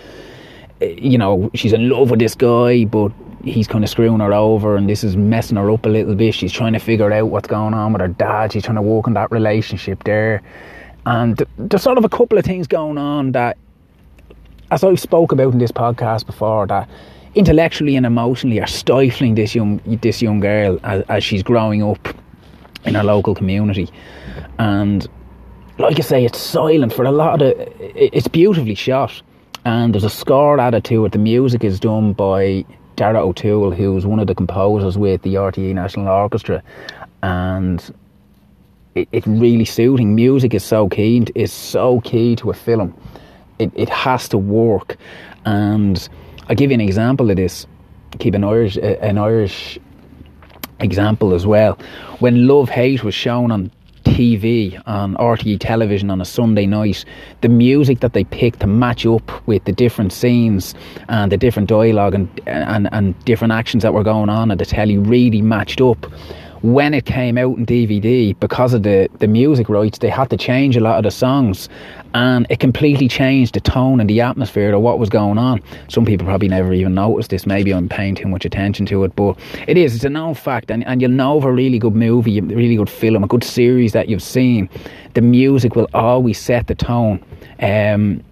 [0.81, 3.11] eh, you know she's in love with this guy but
[3.43, 6.33] he's kind of screwing her over and this is messing her up a little bit.
[6.33, 8.51] She's trying to figure out what's going on with her dad.
[8.51, 10.41] She's trying to work on that relationship there.
[11.05, 13.57] And there's sort of a couple of things going on that
[14.71, 16.89] as I've spoke about in this podcast before that
[17.35, 22.15] intellectually and emotionally are stifling this young this young girl as, as she's growing up
[22.85, 23.89] in her local community
[24.59, 25.07] and
[25.79, 28.15] like I say, it's silent for a lot of the.
[28.15, 29.21] It's beautifully shot,
[29.65, 31.11] and there's a score added to it.
[31.11, 35.73] The music is done by Dara O'Toole, who's one of the composers with the RTE
[35.73, 36.63] National Orchestra,
[37.21, 37.93] and
[38.95, 40.15] it, it's really suiting.
[40.15, 41.25] Music is so key.
[41.35, 42.95] Is so key to a film.
[43.59, 44.97] It it has to work,
[45.45, 46.07] and
[46.49, 47.67] I'll give you an example of this.
[48.19, 49.79] Keep an Irish an Irish
[50.79, 51.77] example as well.
[52.19, 53.71] When Love Hate was shown on
[54.03, 57.03] TV on RTE television on a Sunday night,
[57.41, 60.73] the music that they picked to match up with the different scenes
[61.09, 64.65] and the different dialogue and, and, and different actions that were going on at the
[64.65, 66.05] telly really matched up
[66.61, 70.37] when it came out in DVD, because of the, the music rights, they had to
[70.37, 71.69] change a lot of the songs
[72.13, 75.61] and it completely changed the tone and the atmosphere of what was going on.
[75.87, 77.45] Some people probably never even noticed this.
[77.45, 79.95] Maybe I'm paying too much attention to it, but it is.
[79.95, 82.75] It's a known fact, and, and you'll know of a really good movie, a really
[82.75, 84.69] good film, a good series that you've seen.
[85.13, 87.23] The music will always set the tone
[87.59, 88.23] um,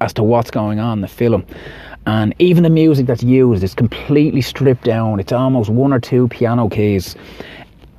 [0.00, 1.44] as to what's going on in the film
[2.08, 5.20] and even the music that's used is completely stripped down.
[5.20, 7.14] It's almost one or two piano keys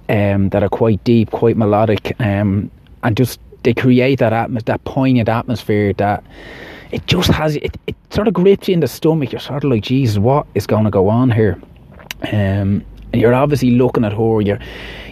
[0.10, 2.70] um, that are quite deep, quite melodic, um,
[3.04, 6.24] and just they create that atmos- that poignant atmosphere that
[6.92, 9.32] it just has it, it sort of grips you in the stomach.
[9.32, 11.60] You're sort of like, Jesus, what is going to go on here?
[12.32, 14.42] Um, and you're obviously looking at her.
[14.42, 14.60] You're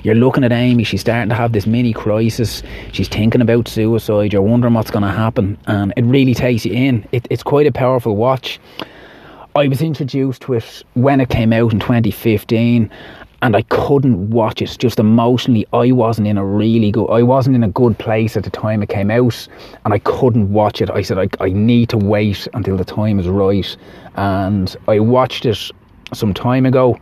[0.03, 0.83] you're looking at Amy.
[0.83, 2.63] She's starting to have this mini crisis.
[2.91, 4.33] She's thinking about suicide.
[4.33, 7.07] You're wondering what's going to happen, and it really takes you in.
[7.11, 8.59] It, it's quite a powerful watch.
[9.55, 12.91] I was introduced to it when it came out in 2015,
[13.41, 14.75] and I couldn't watch it.
[14.79, 17.07] Just emotionally, I wasn't in a really good.
[17.07, 19.47] I wasn't in a good place at the time it came out,
[19.85, 20.89] and I couldn't watch it.
[20.89, 23.77] I said I, I need to wait until the time is right,
[24.15, 25.71] and I watched it
[26.13, 26.97] some time ago,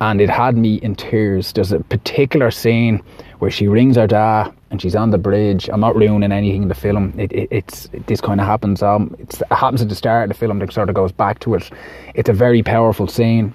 [0.00, 1.52] and it had me in tears.
[1.52, 3.02] There's a particular scene
[3.38, 5.68] where she rings her dad and she's on the bridge.
[5.72, 7.14] I'm not ruining anything in the film.
[7.16, 8.82] It, it, it's it, this kind of happens.
[8.82, 10.58] Um, it happens at the start of the film.
[10.58, 11.70] That sort of goes back to it.
[12.14, 13.54] It's a very powerful scene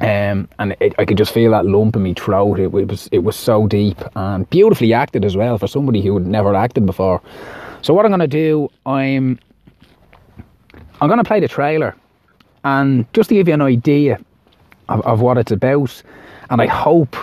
[0.00, 2.58] um, and it, I could just feel that lump in my throat.
[2.58, 6.14] It, it, was it was so deep and beautifully acted as well for somebody who
[6.14, 7.20] had never acted before.
[7.82, 9.38] So what I'm going to do, I'm
[11.00, 11.94] I'm going to play the trailer,
[12.64, 14.18] and just to give you an idea
[14.88, 16.02] of, of what it's about,
[16.48, 17.16] and I hope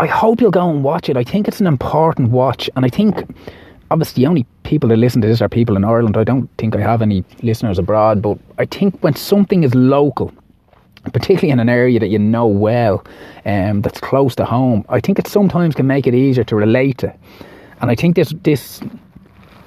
[0.00, 1.16] I hope you'll go and watch it.
[1.16, 3.16] I think it's an important watch, and I think
[3.92, 6.16] obviously the only people that listen to this are people in Ireland.
[6.16, 10.32] I don't think I have any listeners abroad, but I think when something is local
[11.12, 13.04] particularly in an area that you know well,
[13.44, 16.98] um, that's close to home, I think it sometimes can make it easier to relate
[16.98, 17.14] to.
[17.80, 18.80] And I think this this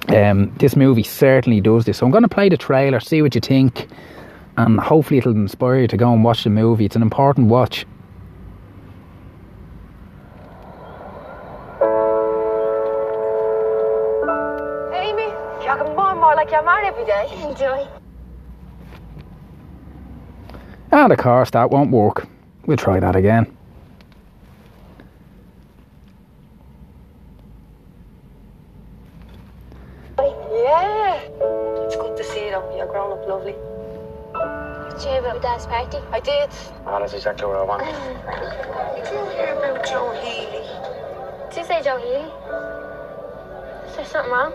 [0.08, 1.98] um, this movie certainly does this.
[1.98, 3.88] So I'm going to play the trailer, see what you think,
[4.56, 6.84] and hopefully it'll inspire you to go and watch the movie.
[6.84, 7.86] It's an important watch.
[14.92, 15.22] Amy,
[15.64, 17.28] you're getting more and more like your man every day.
[17.48, 17.99] Enjoy.
[20.92, 22.26] Ah, the car start won't work.
[22.66, 23.46] We'll try that again.
[30.18, 31.20] Yeah.
[31.84, 32.62] It's good to see you.
[32.76, 33.52] You're grown up lovely.
[34.90, 35.98] Did you hear about Dad's party?
[36.10, 36.50] I did.
[36.86, 37.84] Oh, that's exactly what I want.
[38.96, 40.66] Did you hear about Joe Healy?
[41.50, 42.30] Did you say Joe Healy?
[43.88, 44.52] Is there something wrong?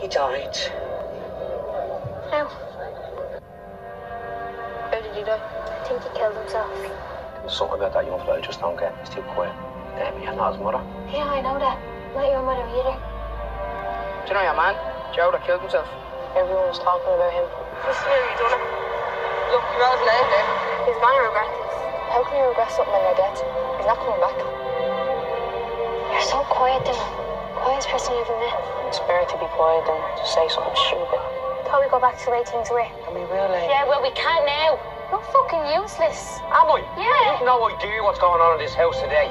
[0.00, 0.58] He died.
[7.54, 8.90] Something about that young fella I just don't get.
[8.98, 9.54] He's too quiet.
[9.94, 10.82] Damn, you're not his mother.
[11.06, 11.78] Yeah, I know that.
[12.18, 12.98] Not your mother either.
[12.98, 14.74] Do you know your man?
[15.14, 15.86] Joe that killed himself.
[16.34, 17.46] Everyone was talking about him.
[17.86, 18.62] He's nearly done it.
[19.54, 20.48] Look, you're out of leg there.
[20.82, 21.78] He's gonna regret this.
[22.10, 23.38] How can you regret something like that?
[23.78, 24.34] He's not coming back.
[26.10, 27.06] You're so quiet, Dylan.
[27.62, 28.58] Quietest person I've ever met.
[28.90, 31.22] It's better to be quiet than to say something stupid.
[31.70, 32.82] Thought we go back to the way things were.
[32.82, 33.70] And we will, eh?
[33.70, 34.74] Yeah, well, we can't now.
[35.10, 36.40] You're fucking useless.
[36.46, 36.82] Am I?
[36.96, 37.38] Yeah.
[37.38, 39.30] You've no idea what's going on in this house today.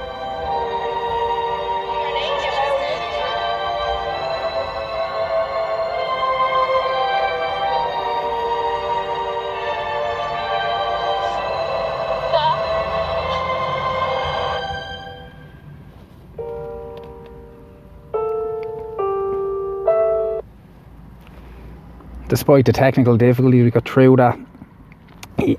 [22.29, 24.39] Despite the technical difficulties, we got through that.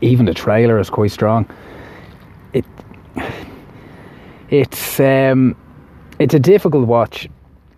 [0.00, 1.48] Even the trailer is quite strong.
[2.52, 2.64] It,
[4.50, 5.56] it's um,
[6.18, 7.28] it's a difficult watch,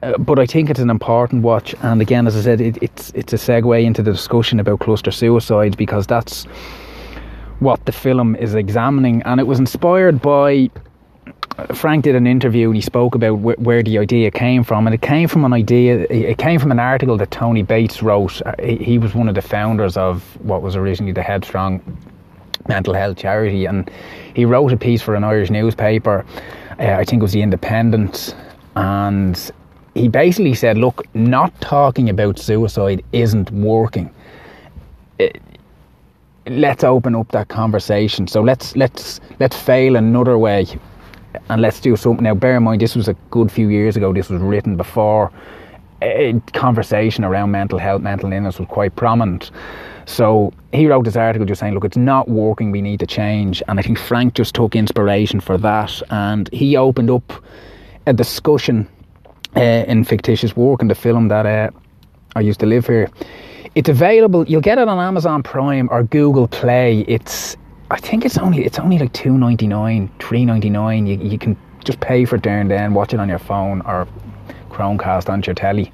[0.02, 1.74] uh, but I think it's an important watch.
[1.82, 5.10] And again, as I said, it, it's it's a segue into the discussion about cluster
[5.10, 6.44] suicides because that's
[7.60, 10.70] what the film is examining, and it was inspired by
[11.74, 14.94] Frank did an interview and he spoke about wh- where the idea came from, and
[14.94, 16.06] it came from an idea.
[16.10, 18.42] It came from an article that Tony Bates wrote.
[18.44, 21.80] Uh, He was one of the founders of what was originally the Headstrong
[22.68, 23.90] mental health charity, and
[24.34, 26.24] he wrote a piece for an Irish newspaper.
[26.78, 28.34] Uh, I think it was the Independent,
[28.74, 29.50] and
[29.94, 34.10] he basically said, "Look, not talking about suicide isn't working."
[36.48, 38.26] let's open up that conversation.
[38.26, 40.66] So let's let's let's fail another way,
[41.48, 42.24] and let's do something.
[42.24, 44.12] Now, bear in mind, this was a good few years ago.
[44.12, 45.32] This was written before
[46.02, 49.50] a conversation around mental health, mental illness was quite prominent.
[50.04, 52.70] So he wrote this article just saying, look, it's not working.
[52.70, 53.62] We need to change.
[53.66, 57.32] And I think Frank just took inspiration for that, and he opened up
[58.06, 58.88] a discussion
[59.56, 61.70] uh, in fictitious work in the film that uh,
[62.36, 63.10] I used to live here.
[63.74, 64.46] It's available.
[64.46, 67.04] You'll get it on Amazon Prime or Google Play.
[67.08, 67.56] It's
[67.90, 71.06] I think it's only it's only like two ninety nine, three ninety nine.
[71.06, 73.80] You you can just pay for it there and then watch it on your phone
[73.82, 74.08] or
[74.70, 75.92] Chromecast on your telly,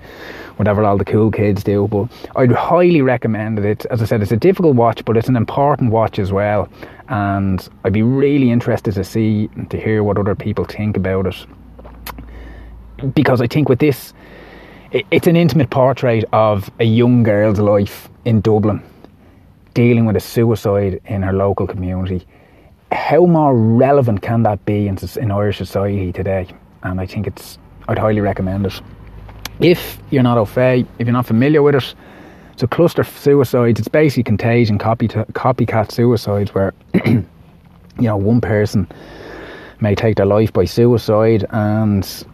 [0.56, 1.86] whatever all the cool kids do.
[1.88, 3.86] But I'd highly recommend it.
[3.90, 6.68] As I said, it's a difficult watch, but it's an important watch as well.
[7.08, 11.46] And I'd be really interested to see to hear what other people think about it
[13.14, 14.14] because I think with this,
[14.92, 18.82] it, it's an intimate portrait of a young girl's life in Dublin,
[19.74, 22.26] dealing with a suicide in her local community.
[22.90, 26.46] How more relevant can that be in, in Irish society today?
[26.82, 27.58] And I think it's,
[27.88, 28.80] I'd highly recommend it.
[29.60, 31.94] If you're not au fait, if you're not familiar with it,
[32.56, 36.74] so cluster suicides, it's basically contagion, copy copycat suicides where,
[37.06, 37.24] you
[37.98, 38.86] know, one person
[39.80, 42.24] may take their life by suicide and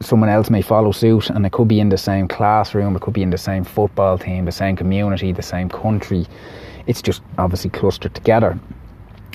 [0.00, 3.14] someone else may follow suit and it could be in the same classroom, it could
[3.14, 6.26] be in the same football team, the same community, the same country.
[6.86, 8.58] It's just obviously clustered together.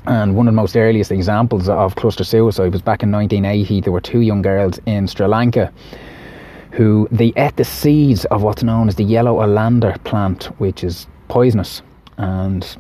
[0.06, 3.82] And one of the most earliest examples of cluster suicide was back in 1980.
[3.82, 5.72] There were two young girls in Sri Lanka
[6.72, 11.08] who they ate the seeds of what's known as the yellow oleander plant, which is
[11.28, 11.84] poisonous,
[12.18, 12.76] and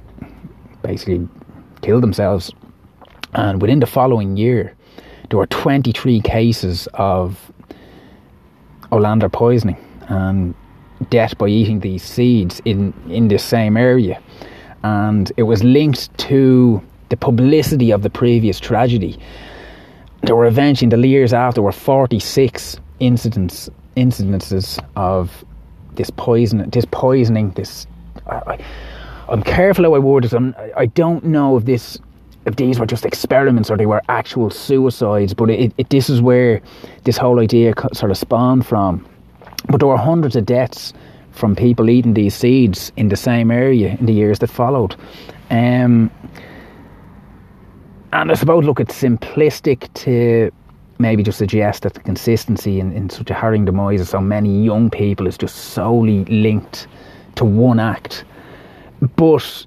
[0.81, 1.27] basically
[1.81, 2.51] killed themselves.
[3.33, 4.75] And within the following year,
[5.29, 7.51] there were 23 cases of
[8.93, 9.77] oleander poisoning
[10.07, 10.53] and
[11.09, 14.21] death by eating these seeds in, in this same area.
[14.83, 19.19] And it was linked to the publicity of the previous tragedy.
[20.21, 25.45] There were eventually, in the years after, were 46 incidents incidences of
[25.95, 27.85] this poison, this poisoning, this.
[28.27, 28.57] I,
[29.29, 30.33] I'm careful how I word it.
[30.33, 31.99] I'm, I don't know if this,
[32.45, 35.33] if these were just experiments or they were actual suicides.
[35.33, 36.61] But it, it, this is where
[37.03, 39.05] this whole idea sort of spawned from.
[39.67, 40.93] But there were hundreds of deaths
[41.31, 44.95] from people eating these seeds in the same area in the years that followed.
[45.49, 46.11] Um,
[48.11, 50.51] and I suppose, look, it's simplistic to
[50.99, 54.63] maybe just suggest that the consistency in, in such a harrowing demise of so many
[54.63, 56.87] young people is just solely linked
[57.35, 58.25] to one act.
[59.15, 59.65] But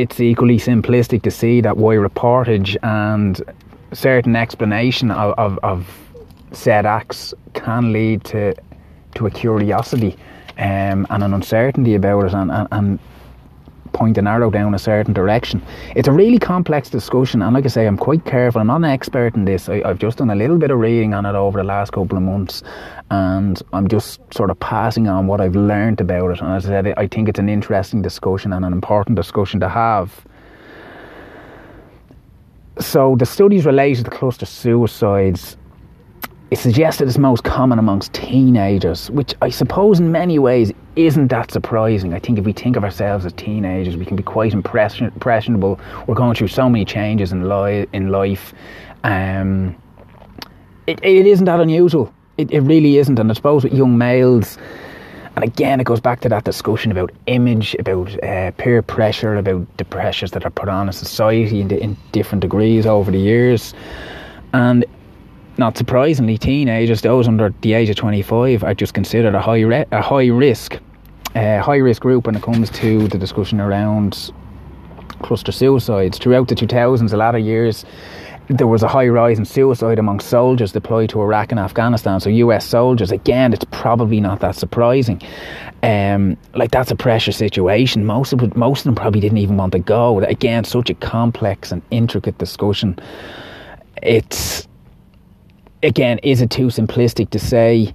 [0.00, 3.40] it's equally simplistic to see that why reportage and
[3.92, 5.88] certain explanation of, of, of
[6.52, 8.54] said acts can lead to
[9.14, 10.16] to a curiosity
[10.58, 12.98] um, and an uncertainty about it and, and, and
[13.94, 15.62] point an arrow down a certain direction.
[15.96, 18.60] It's a really complex discussion, and like I say, I'm quite careful.
[18.60, 19.68] I'm not an expert in this.
[19.68, 22.18] I, have just done a little bit of reading on it over the last couple
[22.18, 22.62] of months,
[23.10, 26.40] and I'm just sort of passing on what I've learned about it.
[26.40, 29.68] And as I said, I think it's an interesting discussion and an important discussion to
[29.68, 30.26] have.
[32.80, 35.56] So, the studies related to cluster suicides
[36.54, 41.50] it suggested it's most common amongst teenagers, which I suppose in many ways isn't that
[41.50, 42.14] surprising.
[42.14, 45.80] I think if we think of ourselves as teenagers, we can be quite impression- impressionable.
[46.06, 48.54] We're going through so many changes in, li- in life.
[49.02, 49.74] Um,
[50.86, 52.14] it, it isn't that unusual.
[52.38, 53.18] It, it really isn't.
[53.18, 54.56] And I suppose with young males,
[55.34, 59.66] and again, it goes back to that discussion about image, about uh, peer pressure, about
[59.78, 63.74] the pressures that are put on a society in, in different degrees over the years.
[64.52, 64.84] And
[65.56, 69.86] not surprisingly, teenagers, those under the age of 25, are just considered a high re-
[69.92, 70.78] a high risk,
[71.34, 74.32] uh, high risk group when it comes to the discussion around
[75.22, 76.18] cluster suicides.
[76.18, 77.84] Throughout the 2000s, a lot of years,
[78.48, 82.20] there was a high rise in suicide among soldiers deployed to Iraq and Afghanistan.
[82.20, 85.22] So US soldiers, again, it's probably not that surprising.
[85.82, 88.04] Um, like that's a pressure situation.
[88.04, 90.20] Most of most of them probably didn't even want to go.
[90.20, 92.98] Again, such a complex and intricate discussion.
[94.02, 94.68] It's
[95.84, 97.94] again, is it too simplistic to say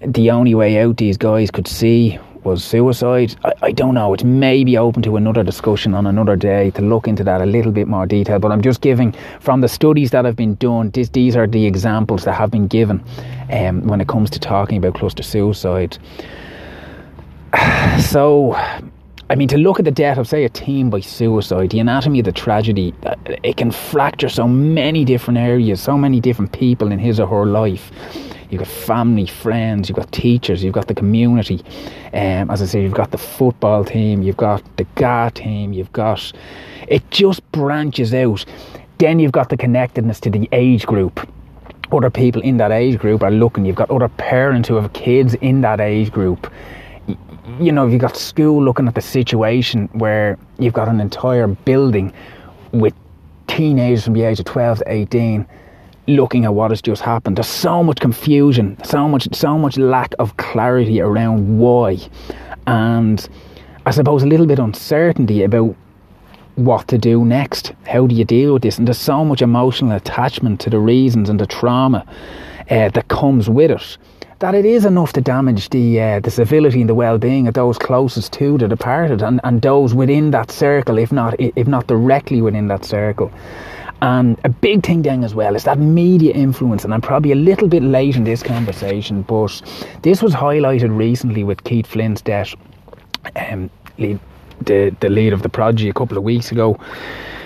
[0.00, 3.34] the only way out these guys could see was suicide?
[3.44, 4.12] I, I, don't know.
[4.12, 7.72] It's maybe open to another discussion on another day to look into that a little
[7.72, 8.38] bit more detail.
[8.38, 10.90] But I'm just giving from the studies that have been done.
[10.90, 13.02] This, these are the examples that have been given
[13.50, 15.96] um, when it comes to talking about cluster suicide.
[18.00, 18.56] So
[19.30, 22.18] I mean, to look at the death of, say, a team by suicide, the anatomy
[22.18, 26.92] of the tragedy, uh, it can fracture so many different areas, so many different people
[26.92, 27.90] in his or her life.
[28.50, 31.62] You've got family, friends, you've got teachers, you've got the community.
[32.12, 35.92] Um, as I say, you've got the football team, you've got the GAA team, you've
[35.92, 36.30] got.
[36.86, 38.44] It just branches out.
[38.98, 41.26] Then you've got the connectedness to the age group
[41.92, 43.64] other people in that age group are looking.
[43.64, 46.50] You've got other parents who have kids in that age group
[47.60, 52.12] you know, you've got school looking at the situation where you've got an entire building
[52.72, 52.94] with
[53.46, 55.46] teenagers from the age of 12 to 18
[56.06, 57.36] looking at what has just happened.
[57.36, 61.98] There's so much confusion, so much, so much lack of clarity around why,
[62.66, 63.26] and
[63.86, 65.74] I suppose a little bit uncertainty about
[66.56, 67.72] what to do next.
[67.86, 68.78] How do you deal with this?
[68.78, 72.06] And there's so much emotional attachment to the reasons and the trauma
[72.70, 73.98] uh, that comes with it
[74.40, 77.78] that it is enough to damage the uh, the civility and the well-being of those
[77.78, 82.42] closest to the departed and, and those within that circle, if not if not directly
[82.42, 83.32] within that circle.
[84.02, 87.36] And a big thing then as well is that media influence, and I'm probably a
[87.36, 89.62] little bit late in this conversation, but
[90.02, 92.54] this was highlighted recently with Keith Flint's death.
[93.36, 94.20] Um, lead,
[94.60, 96.78] the the lead of the prodigy a couple of weeks ago.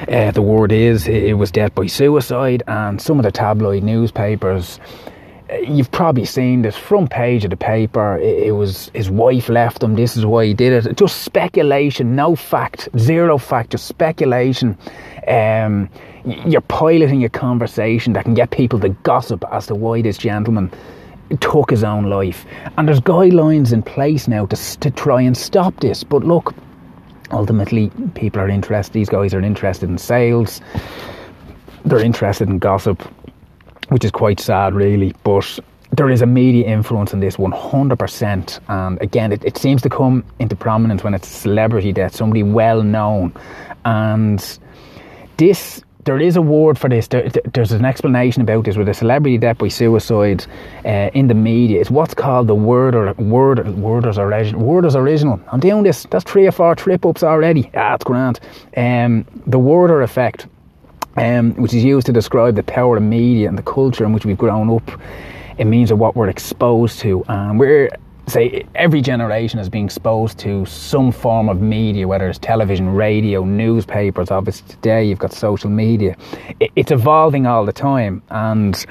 [0.08, 4.80] Uh, the word is it was death by suicide, and some of the tabloid newspapers
[5.50, 8.18] you've probably seen this front page of the paper.
[8.18, 9.94] It, it, was his wife left him.
[9.94, 10.96] This is why he did it.
[10.96, 14.76] Just speculation, no fact, zero fact, just speculation.
[15.26, 15.88] Um,
[16.24, 20.70] you're piloting a conversation that can get people to gossip as to why this gentleman
[21.40, 22.44] took his own life.
[22.76, 26.04] And there's guidelines in place now to, to try and stop this.
[26.04, 26.54] But look,
[27.30, 28.92] ultimately, people are interested.
[28.92, 30.60] These guys are interested in sales.
[31.84, 33.02] They're interested in gossip
[33.88, 35.14] which is quite sad, really.
[35.24, 35.58] But
[35.92, 38.60] there is a media influence in this 100%.
[38.68, 42.42] And again, it, it seems to come into prominence when it's a celebrity death, somebody
[42.42, 43.32] well known.
[43.84, 44.58] And
[45.38, 47.08] this, there is a word for this.
[47.08, 50.44] There, there's an explanation about this with a celebrity death by suicide
[50.84, 51.80] uh, in the media.
[51.80, 54.60] It's what's called the word or word worders original.
[54.60, 55.40] Worders original.
[55.50, 56.06] I'm doing this.
[56.10, 57.70] That's three or four trip ups already.
[57.74, 58.40] Ah, it's grand.
[58.76, 60.46] Um, the Werther effect
[61.18, 64.24] um, which is used to describe the power of media and the culture in which
[64.24, 65.00] we've grown up.
[65.58, 67.90] It means of what we're exposed to, and we're
[68.28, 73.44] say every generation is being exposed to some form of media, whether it's television, radio,
[73.44, 74.30] newspapers.
[74.30, 76.16] Obviously, today you've got social media.
[76.60, 78.84] it's evolving all the time, and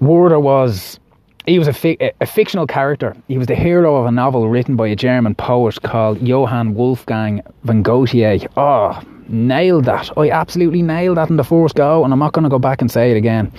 [0.00, 0.98] Werther was
[1.46, 3.16] he was a, fi- a, fictional character.
[3.28, 7.40] He was the hero of a novel written by a German poet called Johann Wolfgang
[7.62, 8.48] von Goethe.
[8.56, 10.10] Oh, nailed that.
[10.16, 12.80] I absolutely nailed that in the first go, and I'm not going to go back
[12.80, 13.52] and say it again.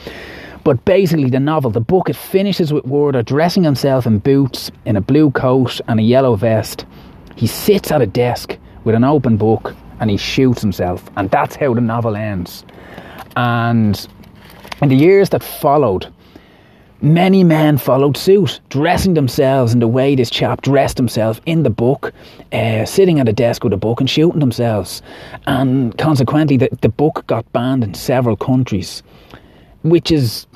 [0.63, 4.95] But basically, the novel, the book, it finishes with Werther dressing himself in boots, in
[4.95, 6.85] a blue coat, and a yellow vest.
[7.35, 11.55] He sits at a desk with an open book and he shoots himself, and that's
[11.55, 12.63] how the novel ends.
[13.35, 14.07] And
[14.81, 16.07] in the years that followed,
[17.01, 21.69] many men followed suit, dressing themselves in the way this chap dressed himself in the
[21.69, 22.13] book,
[22.51, 25.01] uh, sitting at a desk with a book and shooting themselves.
[25.45, 29.03] And consequently, the, the book got banned in several countries,
[29.83, 30.47] which is,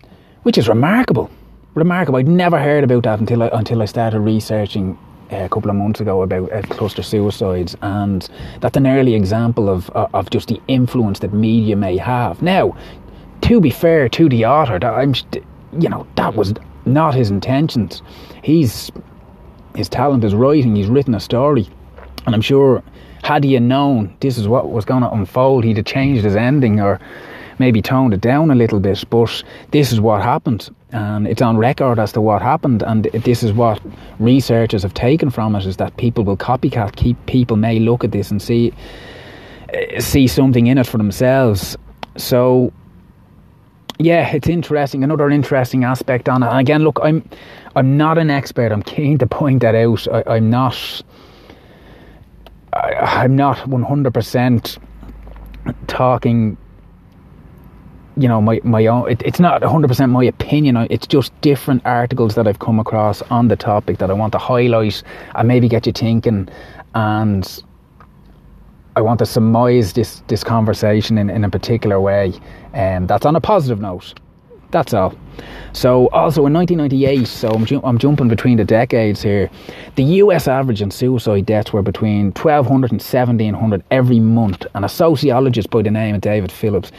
[0.43, 1.29] which is remarkable.
[1.75, 2.19] Remarkable.
[2.19, 4.97] I'd never heard about that until I, until I started researching
[5.31, 8.27] uh, a couple of months ago about uh, cluster suicides, and
[8.59, 12.41] that's an early example of of just the influence that media may have.
[12.41, 12.75] Now,
[13.43, 15.13] to be fair to the author, I'm
[15.79, 16.53] you know, that was
[16.85, 18.01] not his intentions.
[18.43, 18.91] He's
[19.75, 20.75] his talent is writing.
[20.75, 21.67] He's written a story,
[22.25, 22.83] and I'm sure
[23.23, 26.79] had he known this is what was going to unfold, he'd have changed his ending
[26.79, 26.99] or
[27.59, 29.03] maybe toned it down a little bit.
[29.09, 32.83] But this is what happened, and it's on record as to what happened.
[32.83, 33.81] And this is what
[34.19, 36.95] researchers have taken from it: is that people will copycat.
[36.95, 38.73] Keep people may look at this and see
[39.69, 41.77] eh, see something in it for themselves.
[42.17, 42.73] So
[44.01, 45.03] yeah, it's interesting.
[45.03, 46.47] Another interesting aspect on it.
[46.47, 47.27] And again, look, I'm
[47.75, 48.71] I'm not an expert.
[48.71, 50.07] I'm keen to point that out.
[50.07, 51.01] I, am not.
[52.73, 54.77] I, am not one hundred percent
[55.87, 56.57] talking.
[58.17, 59.09] You know, my my own.
[59.09, 60.75] It, it's not one hundred percent my opinion.
[60.89, 64.39] It's just different articles that I've come across on the topic that I want to
[64.39, 65.03] highlight
[65.35, 66.49] and maybe get you thinking.
[66.93, 67.63] And
[68.95, 72.33] I want to surmise this this conversation in, in a particular way,
[72.73, 74.13] and um, that's on a positive note.
[74.71, 75.13] That's all.
[75.73, 79.49] So, also in 1998, so I'm, ju- I'm jumping between the decades here,
[79.95, 84.65] the US average in suicide deaths were between 1,200 and 1,700 every month.
[84.73, 86.91] And a sociologist by the name of David Phillips,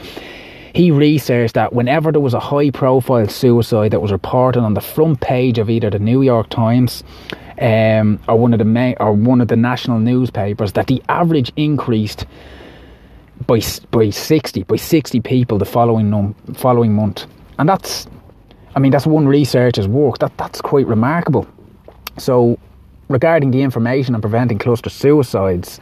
[0.75, 4.81] he researched that whenever there was a high profile suicide that was reported on the
[4.81, 7.05] front page of either the New York Times
[7.61, 11.53] um, or one of the main, or one of the national newspapers that the average
[11.57, 12.27] increased
[13.47, 13.61] by
[13.91, 17.27] by sixty by sixty people the following num- following month,
[17.59, 18.07] and that's,
[18.75, 20.19] I mean, that's one researcher's work.
[20.19, 21.47] That that's quite remarkable.
[22.19, 22.59] So,
[23.09, 25.81] regarding the information on preventing cluster suicides,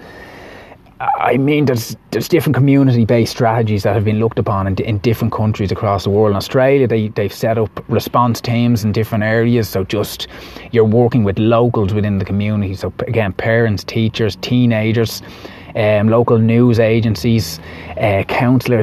[1.00, 5.32] I mean, there's there's different community-based strategies that have been looked upon in, in different
[5.32, 6.32] countries across the world.
[6.32, 9.66] In Australia, they they've set up response teams in different areas.
[9.66, 10.28] So just
[10.72, 12.74] you're working with locals within the community.
[12.74, 15.22] So again, parents, teachers, teenagers.
[15.76, 17.60] Um, local news agencies,
[17.96, 18.24] uh,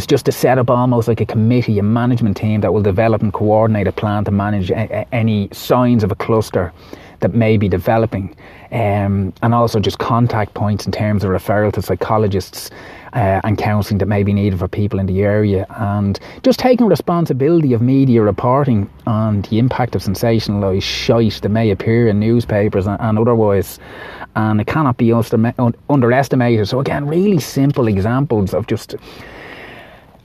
[0.07, 3.33] just to set up almost like a committee, a management team that will develop and
[3.33, 6.71] coordinate a plan to manage a, a, any signs of a cluster
[7.19, 8.35] that may be developing,
[8.71, 12.69] um, and also just contact points in terms of referral to psychologists
[13.13, 16.87] uh, and counselling that may be needed for people in the area, and just taking
[16.87, 22.85] responsibility of media reporting on the impact of sensationalised shite that may appear in newspapers
[22.87, 23.79] and, and otherwise.
[24.35, 26.67] And it cannot be underestimated.
[26.67, 28.95] So, again, really simple examples of just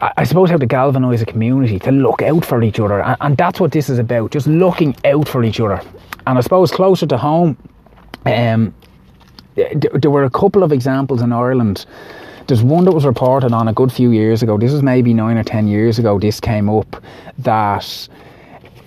[0.03, 3.37] I suppose how to galvanise a community to look out for each other, and, and,
[3.37, 4.33] that's what this is about.
[4.33, 5.81] Just looking out for each other,
[6.27, 7.57] and I suppose closer to home,
[8.27, 8.75] um,
[9.55, 11.87] there were a couple of examples in Ireland.
[12.49, 14.59] There's one that was reported on a good few years ago.
[14.59, 16.19] This was maybe nine or ten years ago.
[16.19, 17.01] This came up
[17.39, 18.09] that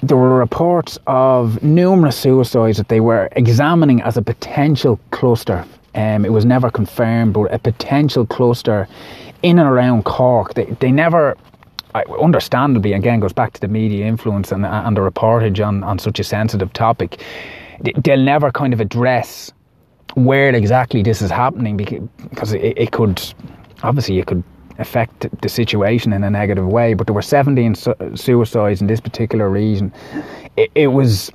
[0.03, 5.65] there were reports of numerous suicides that they were examining as a potential cluster.
[5.95, 8.85] Um, it was never confirmed, but a potential cluster
[9.43, 11.37] in and around Cork, they, they never,
[12.21, 15.99] understandably, again, goes back to the media influence and, uh, and the reportage on, on
[15.99, 17.21] such a sensitive topic.
[18.03, 19.51] They'll never kind of address
[20.15, 23.21] where exactly this is happening because it, it could,
[23.83, 24.43] obviously, it could
[24.79, 26.93] affect the situation in a negative way.
[26.93, 29.91] But there were 17 su- suicides in this particular region.
[30.57, 31.31] It, it was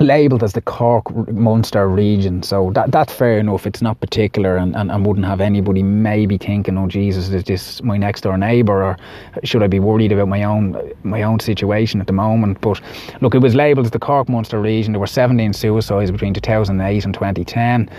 [0.00, 2.42] labelled as the Cork Munster region.
[2.42, 3.66] So that that's fair enough.
[3.66, 7.82] It's not particular and, and, and wouldn't have anybody maybe thinking, oh Jesus, is this
[7.82, 8.96] my next door neighbour or
[9.44, 12.60] should I be worried about my own my own situation at the moment?
[12.60, 12.80] But
[13.20, 14.92] look, it was labelled as the Cork Munster region.
[14.92, 17.90] There were 17 suicides between 2008 and 2010.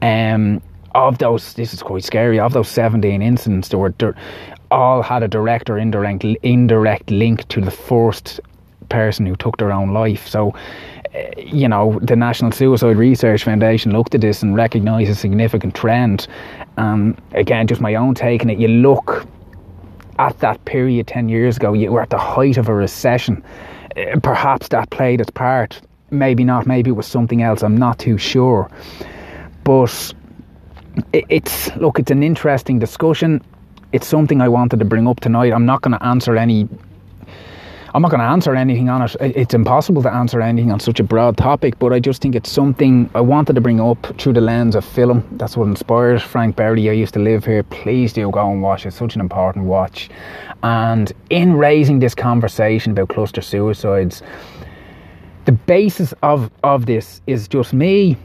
[0.00, 0.62] Um,
[0.94, 2.38] of those, this is quite scary.
[2.38, 3.94] Of those 17 incidents, there were
[4.70, 8.40] all had a direct or indirect indirect link to the first
[8.88, 10.26] person who took their own life.
[10.26, 10.54] So
[11.36, 16.26] you know, the National Suicide Research Foundation looked at this and recognised a significant trend.
[16.76, 19.26] Um, again, just my own take on it, you look
[20.18, 23.42] at that period 10 years ago, you were at the height of a recession.
[23.96, 25.80] Uh, perhaps that played its part.
[26.10, 28.70] Maybe not, maybe it was something else, I'm not too sure.
[29.64, 30.14] But
[31.12, 33.42] it's, look, it's an interesting discussion.
[33.92, 35.52] It's something I wanted to bring up tonight.
[35.52, 36.68] I'm not going to answer any
[37.94, 39.14] I'm not going to answer anything on it.
[39.20, 42.50] It's impossible to answer anything on such a broad topic, but I just think it's
[42.50, 45.22] something I wanted to bring up through the lens of film.
[45.32, 46.88] That's what inspired Frank Berry.
[46.88, 47.62] I used to live here.
[47.64, 48.88] Please do go and watch it.
[48.88, 50.08] It's such an important watch.
[50.62, 54.22] And in raising this conversation about cluster suicides,
[55.44, 58.16] the basis of of this is just me.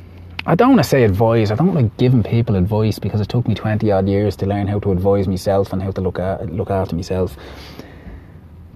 [0.45, 1.51] I don't want to say advise.
[1.51, 4.67] I don't like giving people advice because it took me twenty odd years to learn
[4.67, 7.35] how to advise myself and how to look at look after myself.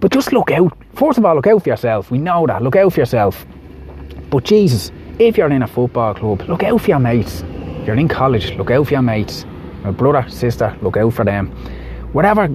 [0.02, 0.76] But just look out.
[0.94, 2.10] First of all, look out for yourself.
[2.10, 2.60] We know that.
[2.60, 3.46] Look out for yourself.
[4.30, 4.90] But Jesus,
[5.20, 7.44] if you're in a football club, look out for your mates.
[7.86, 9.46] You're in college, look out for your mates.
[9.84, 11.52] My brother, sister, look out for them.
[12.12, 12.50] Whatever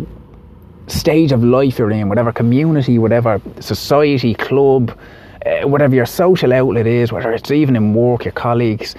[0.87, 4.97] stage of life you're in, whatever community, whatever society, club,
[5.45, 8.93] uh, whatever your social outlet is, whether it's even in work, your colleagues,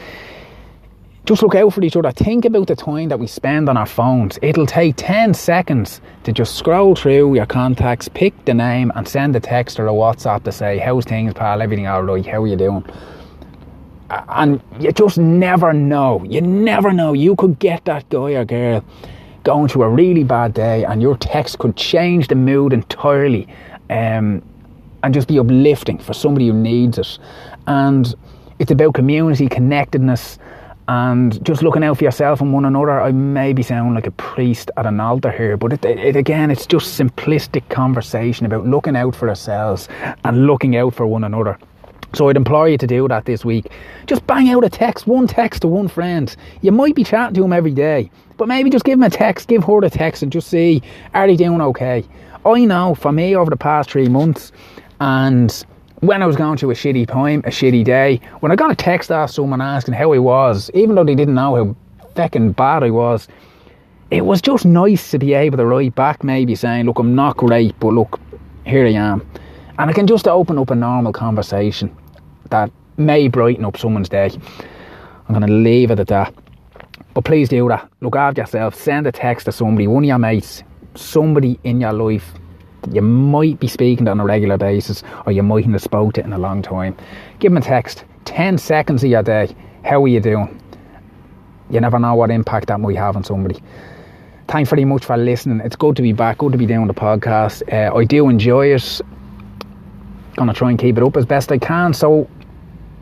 [1.29, 2.11] just look out for each other.
[2.11, 4.39] Think about the time that we spend on our phones.
[4.41, 9.37] It'll take 10 seconds to just scroll through your contacts, pick the name, and send
[9.37, 11.61] a text or a WhatsApp to say, How's things, pal?
[11.61, 12.25] Everything all right?
[12.25, 12.83] How are you doing?
[14.11, 16.25] And you just never know.
[16.25, 17.13] You never know.
[17.13, 18.83] You could get that guy or girl
[19.45, 23.47] going through a really bad day, and your text could change the mood entirely.
[23.91, 24.43] Um,
[25.03, 27.19] and just be uplifting for somebody who needs it.
[27.67, 28.15] And
[28.59, 30.39] it's about community, connectedness,
[30.89, 32.99] and just looking out for yourself and one another.
[33.01, 36.67] I maybe sound like a priest at an altar here, but it, it, again, it's
[36.67, 39.87] just simplistic conversation about looking out for ourselves
[40.25, 41.59] and looking out for one another.
[42.15, 43.71] So I'd implore you to do that this week.
[44.07, 46.35] Just bang out a text, one text to one friend.
[46.63, 49.49] You might be chatting to them every day, but maybe just give them a text,
[49.49, 50.81] give her a text, and just see
[51.13, 52.03] are they doing okay.
[52.47, 54.53] I know for me over the past three months,
[55.01, 55.67] and
[56.01, 58.75] when I was going through a shitty time, a shitty day, when I got a
[58.77, 61.77] text off someone asking how I was, even though they didn't know how
[62.15, 63.27] fucking bad I was,
[64.11, 67.37] it was just nice to be able to write back, maybe saying, Look, I'm not
[67.37, 68.21] great, but look,
[68.65, 69.29] here I am.
[69.79, 71.95] And I can just open up a normal conversation
[72.51, 74.31] that may brighten up someone's day.
[75.29, 76.35] I'm going to leave it at that.
[77.13, 77.91] But please do that.
[78.01, 78.75] Look after yourself.
[78.75, 80.63] Send a text to somebody, one of your mates,
[80.95, 82.38] somebody in your life
[82.93, 86.25] you might be speaking to on a regular basis or you mightn't have spoke to
[86.25, 86.97] in a long time.
[87.39, 88.05] Give them a text.
[88.25, 89.55] 10 seconds of your day.
[89.85, 90.61] How are you doing?
[91.71, 93.63] You never know what impact that might have on somebody.
[94.49, 95.61] Thanks very much for listening.
[95.61, 96.39] It's good to be back.
[96.39, 97.63] Good to be doing the podcast.
[97.71, 99.01] Uh, I do enjoy it.
[100.37, 101.93] Gonna try and keep it up as best I can.
[101.93, 102.29] So,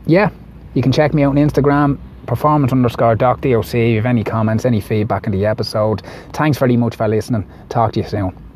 [0.05, 0.29] yeah,
[0.73, 3.73] you can check me out on Instagram, performance underscore doc doc.
[3.73, 6.01] If any comments, any feedback in the episode.
[6.33, 7.49] Thanks very much for listening.
[7.69, 8.46] Talk to you soon.